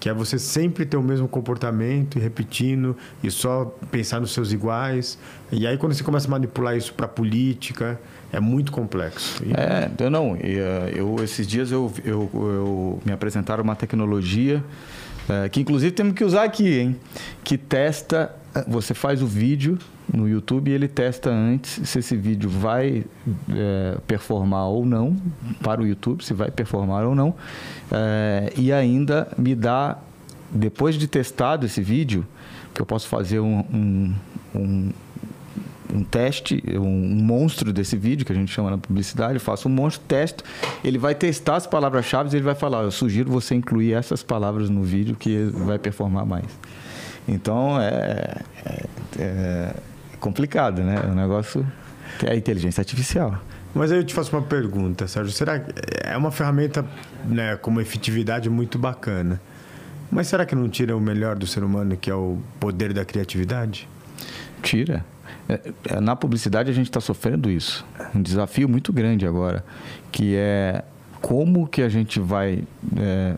[0.00, 4.52] Que é você sempre ter o mesmo comportamento e repetindo e só pensar nos seus
[4.52, 5.18] iguais.
[5.50, 8.00] E aí, quando você começa a manipular isso para política,
[8.32, 9.42] é muito complexo.
[9.44, 10.36] E- É, eu não.
[10.40, 14.62] eh, Eu, esses dias eu, eu, eu me apresentaram uma tecnologia
[15.28, 16.96] eh, que inclusive temos que usar aqui, hein?
[17.42, 18.34] Que testa.
[18.54, 19.78] Eh, Você faz o vídeo
[20.12, 23.04] no YouTube e ele testa antes se esse vídeo vai
[23.50, 25.16] eh, performar ou não
[25.62, 27.34] para o YouTube, se vai performar ou não.
[27.92, 29.98] Eh, e ainda me dá,
[30.50, 32.26] depois de testado esse vídeo,
[32.74, 34.14] que eu posso fazer um- um-
[34.54, 34.90] um,
[35.94, 39.72] um teste, um monstro desse vídeo, que a gente chama na publicidade, eu faço um
[39.72, 40.44] monstro, testo,
[40.84, 44.68] ele vai testar as palavras-chave e ele vai falar, eu sugiro você incluir essas palavras
[44.70, 46.44] no vídeo que vai performar mais.
[47.28, 48.84] Então, é, é-
[49.20, 49.74] é
[50.18, 51.02] complicado, né?
[51.04, 51.64] É um negócio
[52.24, 53.38] é a inteligência artificial.
[53.74, 55.32] Mas aí eu te faço uma pergunta, Sérgio.
[55.32, 55.70] Será que
[56.02, 56.84] é uma ferramenta
[57.24, 59.40] né, com uma efetividade muito bacana?
[60.10, 63.04] Mas será que não tira o melhor do ser humano, que é o poder da
[63.04, 63.86] criatividade?
[64.62, 65.04] Tira.
[65.48, 65.60] É,
[65.90, 67.84] é, na publicidade a gente está sofrendo isso.
[68.14, 69.64] Um desafio muito grande agora,
[70.10, 70.82] que é
[71.20, 72.64] como que a gente vai
[72.96, 73.34] é,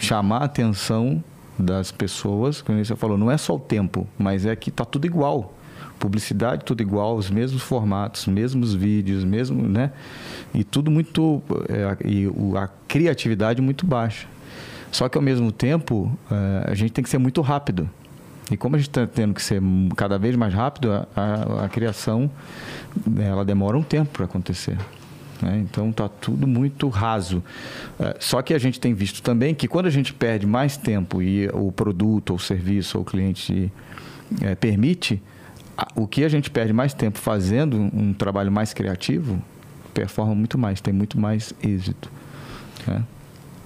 [0.00, 1.22] chamar a atenção
[1.58, 5.06] das pessoas, como você falou, não é só o tempo, mas é que está tudo
[5.06, 5.54] igual.
[5.98, 9.90] Publicidade tudo igual, os mesmos formatos, mesmos vídeos, mesmo, né?
[10.54, 14.28] E tudo muito é, e a criatividade muito baixa.
[14.92, 17.90] Só que ao mesmo tempo é, a gente tem que ser muito rápido.
[18.50, 19.60] E como a gente está tendo que ser
[19.96, 22.30] cada vez mais rápido, a, a, a criação
[23.18, 24.78] ela demora um tempo para acontecer.
[25.42, 25.64] Né?
[25.68, 27.42] Então está tudo muito raso.
[27.98, 31.22] É, só que a gente tem visto também que quando a gente perde mais tempo
[31.22, 33.72] e o produto, ou o serviço, ou o cliente
[34.42, 35.22] é, permite,
[35.94, 39.40] o que a gente perde mais tempo fazendo um trabalho mais criativo
[39.94, 42.10] performa muito mais, tem muito mais êxito.
[42.86, 43.02] Né?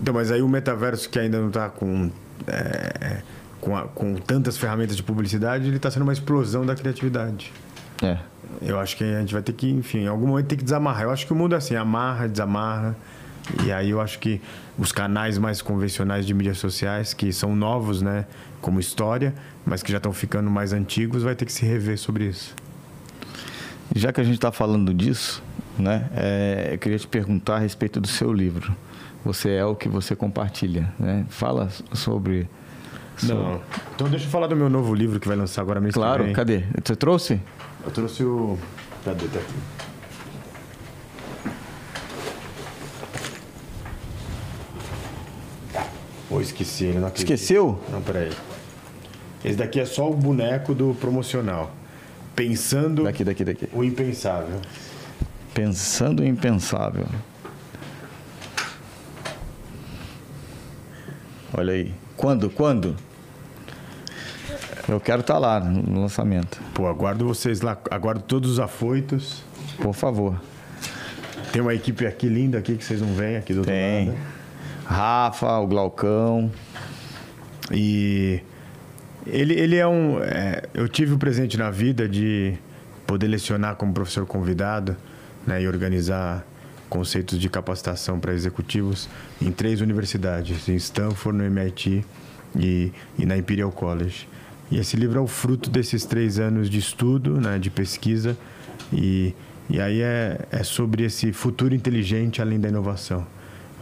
[0.01, 2.11] Então, mas aí o metaverso que ainda não está com,
[2.47, 3.23] é,
[3.61, 7.53] com, a, com tantas ferramentas de publicidade, ele está sendo uma explosão da criatividade.
[8.03, 8.19] É.
[8.61, 11.05] Eu acho que a gente vai ter que, enfim, em algum momento ter que desamarrar.
[11.05, 12.97] Eu acho que o mundo é assim, amarra, desamarra.
[13.65, 14.41] E aí eu acho que
[14.79, 18.27] os canais mais convencionais de mídias sociais, que são novos, né,
[18.61, 19.35] como história,
[19.67, 22.55] mas que já estão ficando mais antigos, vai ter que se rever sobre isso.
[23.95, 25.43] Já que a gente está falando disso,
[25.79, 28.75] né, é, eu queria te perguntar a respeito do seu livro.
[29.25, 31.25] Você é o que você compartilha, né?
[31.29, 32.49] Fala sobre...
[33.23, 33.61] Não.
[33.95, 36.65] Então deixa eu falar do meu novo livro que vai lançar agora mês Claro, cadê?
[36.83, 37.41] Você trouxe?
[37.85, 38.59] Eu trouxe o.
[39.05, 39.27] Cadê?
[39.29, 39.55] Tá aqui.
[46.29, 47.33] Pô, esqueci, ele não acredito.
[47.33, 47.79] Esqueceu?
[47.91, 48.31] Não, peraí.
[49.45, 51.75] Esse daqui é só o boneco do promocional.
[52.35, 53.69] Pensando Daqui, daqui, daqui.
[53.73, 54.59] o impensável.
[55.53, 57.07] Pensando o impensável.
[61.53, 61.93] Olha aí.
[62.17, 62.49] Quando?
[62.49, 62.97] Quando?
[64.89, 66.61] Eu quero estar lá no lançamento.
[66.75, 69.43] Pô, aguardo vocês lá, aguardo todos os afoitos.
[69.81, 70.41] Por favor.
[71.53, 74.09] Tem uma equipe aqui linda aqui que vocês não veem aqui do outro Tem.
[74.09, 74.19] lado.
[74.85, 76.51] Rafa, o Glaucão.
[77.71, 78.41] E
[79.27, 80.23] ele, ele é um.
[80.23, 82.55] é, eu tive o presente na vida de
[83.07, 84.97] poder lecionar como professor convidado
[85.47, 86.45] né, e organizar
[86.89, 89.09] conceitos de capacitação para executivos
[89.41, 92.05] em três universidades, em Stanford, no MIT
[92.57, 94.29] e, e na Imperial College.
[94.73, 98.35] E esse livro é o fruto desses três anos de estudo, né, de pesquisa,
[98.91, 99.35] e,
[99.69, 103.27] e aí é, é sobre esse futuro inteligente além da inovação.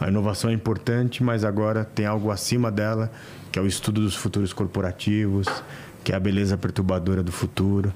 [0.01, 3.09] A inovação é importante, mas agora tem algo acima dela,
[3.53, 5.47] que é o estudo dos futuros corporativos,
[6.03, 7.93] que é a beleza perturbadora do futuro.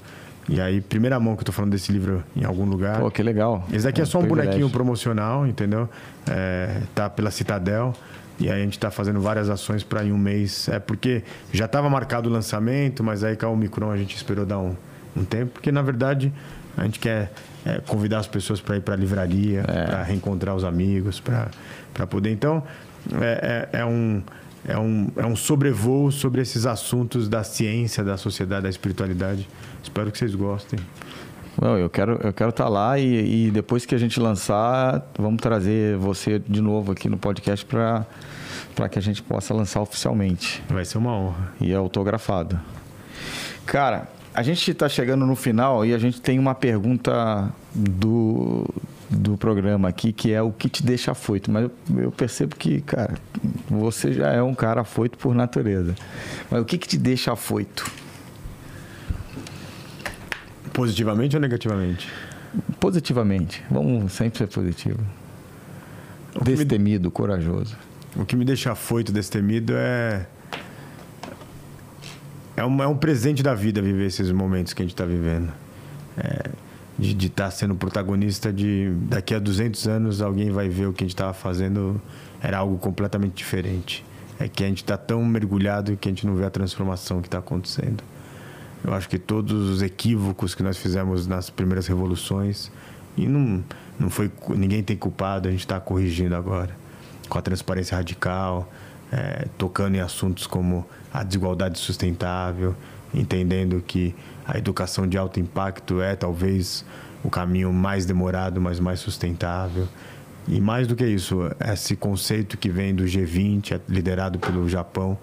[0.48, 3.00] E aí, primeira mão que eu tô falando desse livro em algum lugar.
[3.00, 3.66] Pô, que legal.
[3.70, 4.52] Esse daqui é, só um privilégio.
[4.52, 5.86] bonequinho promocional, entendeu?
[6.26, 7.92] É, tá pela Citadel.
[8.38, 10.68] E aí a gente está fazendo várias ações para em um mês.
[10.68, 11.22] É porque
[11.52, 14.74] já estava marcado o lançamento, mas aí com a Omicron a gente esperou dar um,
[15.16, 15.52] um tempo.
[15.52, 16.32] Porque, na verdade,
[16.76, 17.32] a gente quer
[17.64, 22.30] é, convidar as pessoas para ir para a livraria, para reencontrar os amigos, para poder.
[22.30, 22.62] Então,
[23.20, 24.22] é, é, é um,
[24.68, 29.48] é, um, é um sobrevoo sobre esses assuntos da ciência, da sociedade, da espiritualidade.
[29.82, 30.78] Espero que vocês gostem.
[31.62, 35.96] Eu quero eu quero estar lá e, e depois que a gente lançar, vamos trazer
[35.96, 38.06] você de novo aqui no podcast para
[38.74, 41.52] para que a gente possa lançar oficialmente Vai ser uma honra.
[41.60, 42.60] e autografado.
[43.64, 48.66] Cara, a gente está chegando no final e a gente tem uma pergunta do,
[49.08, 51.50] do programa aqui que é o que te deixa afoito.
[51.50, 51.70] Mas eu,
[52.02, 53.14] eu percebo que, cara,
[53.68, 55.94] você já é um cara afoito por natureza.
[56.50, 57.90] Mas o que, que te deixa afoito?
[60.76, 62.06] Positivamente ou negativamente?
[62.78, 63.64] Positivamente.
[63.70, 64.98] Vamos sempre ser positivo.
[66.34, 67.74] O que me- Destemido, corajoso.
[68.14, 70.26] O que me deixa afoito, destemido é.
[72.54, 75.50] É um, é um presente da vida viver esses momentos que a gente está vivendo.
[76.18, 76.50] É,
[76.98, 78.92] de estar sendo protagonista de.
[79.08, 82.00] Daqui a 200 anos alguém vai ver o que a gente estava fazendo
[82.42, 84.04] era algo completamente diferente.
[84.38, 87.28] É que a gente está tão mergulhado que a gente não vê a transformação que
[87.28, 88.02] está acontecendo.
[88.86, 92.70] Eu acho que todos os equívocos que nós fizemos nas primeiras revoluções
[93.16, 93.64] e não,
[93.98, 96.70] não foi ninguém tem culpado, a gente está corrigindo agora
[97.28, 98.72] com a transparência radical,
[99.12, 102.76] eh, tocando em assuntos como a desigualdade sustentável,
[103.12, 104.14] entendendo que
[104.46, 106.84] a educação de alto impacto é talvez
[107.24, 109.88] o caminho mais demorado, mas mais sustentável.
[110.46, 111.40] E mais do que isso,
[111.72, 115.18] esse conceito que vem do G20, é liderado pelo Japão,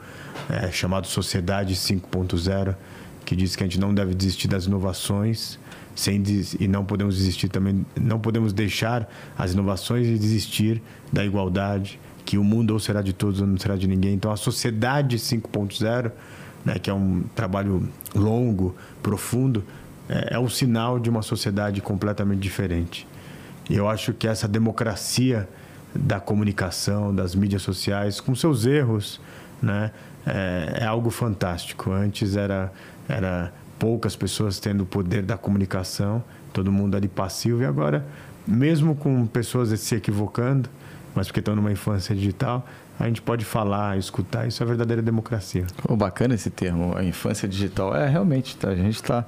[0.50, 2.76] é, chamado Sociedade 5.0,
[3.26, 5.60] que diz que a gente não deve desistir das inovações
[5.96, 6.56] sem des...
[6.60, 12.38] e não podemos desistir também, não podemos deixar as inovações e desistir da igualdade, que
[12.38, 14.14] o mundo ou será de todos ou não será de ninguém.
[14.14, 16.12] Então a sociedade 5.0,
[16.66, 19.64] né, que é um trabalho longo, profundo,
[20.10, 23.08] é, é um sinal de uma sociedade completamente diferente.
[23.70, 25.48] Eu acho que essa democracia
[25.96, 29.22] da comunicação, das mídias sociais, com seus erros,
[29.62, 29.92] né,
[30.26, 31.92] é, é algo fantástico.
[31.92, 32.72] Antes era
[33.08, 38.06] era poucas pessoas tendo o poder da comunicação, todo mundo ali passivo, e agora,
[38.48, 40.70] mesmo com pessoas se equivocando,
[41.16, 42.66] mas porque estão numa infância digital,
[43.00, 45.66] a gente pode falar, escutar, isso é verdadeira democracia.
[45.88, 47.96] Oh, bacana esse termo, a infância digital.
[47.96, 49.26] É, realmente, tá, a gente está.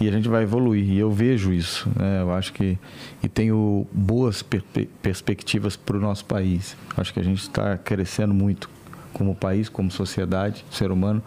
[0.00, 1.88] E a gente vai evoluir, e eu vejo isso.
[1.96, 2.22] Né?
[2.22, 2.76] Eu acho que.
[3.22, 4.62] E tenho boas per
[5.00, 6.76] perspectivas para o nosso país.
[6.96, 8.68] Acho que a gente está crescendo muito
[9.14, 11.22] como país, como sociedade, ser humano.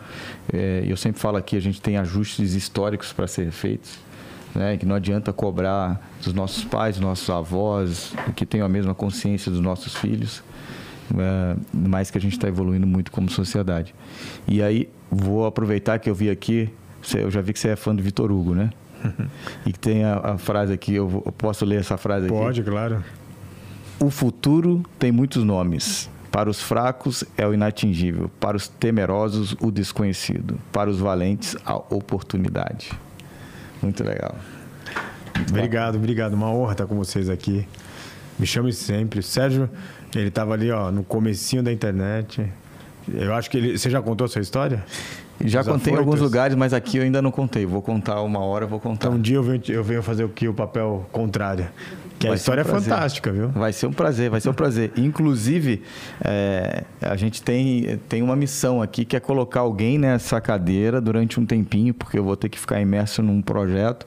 [0.53, 4.05] É, eu sempre falo aqui, a gente tem ajustes históricos para ser feitos.
[4.55, 8.95] Né, que não adianta cobrar dos nossos pais, dos nossos avós, que tenham a mesma
[8.95, 10.41] consciência dos nossos filhos,
[11.15, 13.93] é, mas que a gente está evoluindo muito como sociedade.
[14.47, 16.73] E aí, vou aproveitar que eu vi aqui,
[17.13, 18.71] eu já vi que você é fã do Vitor Hugo, né?
[19.63, 22.61] e que tem a, a frase aqui, eu, vou, eu, posso ler essa frase Pode,
[22.61, 22.69] aqui?
[22.69, 23.03] Pode, claro.
[23.99, 29.71] O futuro tem muitos nomes para os fracos é o inatingível, para os temerosos o
[29.71, 32.91] desconhecido, para os valentes a oportunidade.
[33.81, 34.35] Muito legal.
[35.35, 35.97] Muito obrigado, bom.
[35.97, 36.33] obrigado.
[36.35, 37.67] Uma honra estar com vocês aqui.
[38.37, 39.23] Me chame sempre.
[39.23, 39.67] Sérgio,
[40.15, 42.47] ele estava ali, ó, no comecinho da internet.
[43.11, 43.75] Eu acho que ele.
[43.75, 44.85] Você já contou a sua história?
[45.43, 47.65] Já Os contei em alguns lugares, mas aqui eu ainda não contei.
[47.65, 49.07] Vou contar uma hora, vou contar.
[49.07, 51.67] Então um dia eu venho, eu venho fazer o papel contrário.
[52.19, 53.49] Que vai a história um é fantástica, viu?
[53.49, 54.91] Vai ser um prazer, vai ser um prazer.
[54.97, 55.83] Inclusive,
[56.23, 61.39] é, a gente tem, tem uma missão aqui que é colocar alguém nessa cadeira durante
[61.39, 64.05] um tempinho, porque eu vou ter que ficar imerso num projeto.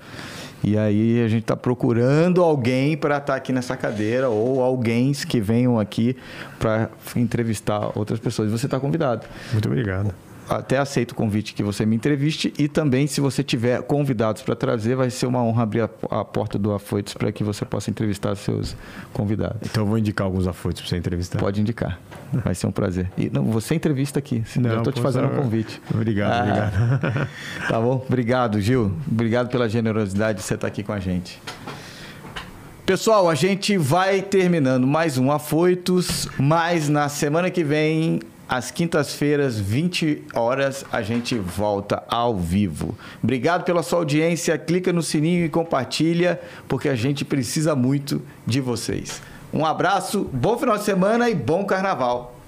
[0.62, 5.12] E aí a gente está procurando alguém para estar tá aqui nessa cadeira ou alguém
[5.12, 6.16] que venham aqui
[6.58, 8.50] para entrevistar outras pessoas.
[8.50, 9.26] Você está convidado.
[9.52, 10.12] Muito obrigado
[10.50, 14.56] até aceito o convite que você me entreviste e também se você tiver convidados para
[14.56, 17.88] trazer, vai ser uma honra abrir a, a porta do Afoitos para que você possa
[17.88, 18.76] entrevistar seus
[19.12, 19.58] convidados.
[19.64, 21.38] Então eu vou indicar alguns Afoitos para você entrevistar.
[21.38, 22.00] Pode indicar.
[22.32, 23.10] Vai ser um prazer.
[23.16, 24.42] E não, você entrevista aqui.
[24.56, 25.80] Não, eu estou te fazendo um convite.
[25.94, 27.28] Obrigado, ah, obrigado.
[27.68, 28.04] tá bom?
[28.06, 28.92] Obrigado, Gil.
[29.10, 31.40] Obrigado pela generosidade de você estar aqui com a gente.
[32.84, 38.18] Pessoal, a gente vai terminando mais um Afoitos, mas na semana que vem
[38.50, 42.98] às quintas-feiras, 20 horas, a gente volta ao vivo.
[43.22, 44.58] Obrigado pela sua audiência.
[44.58, 49.22] Clica no sininho e compartilha, porque a gente precisa muito de vocês.
[49.54, 52.40] Um abraço, bom final de semana e bom carnaval.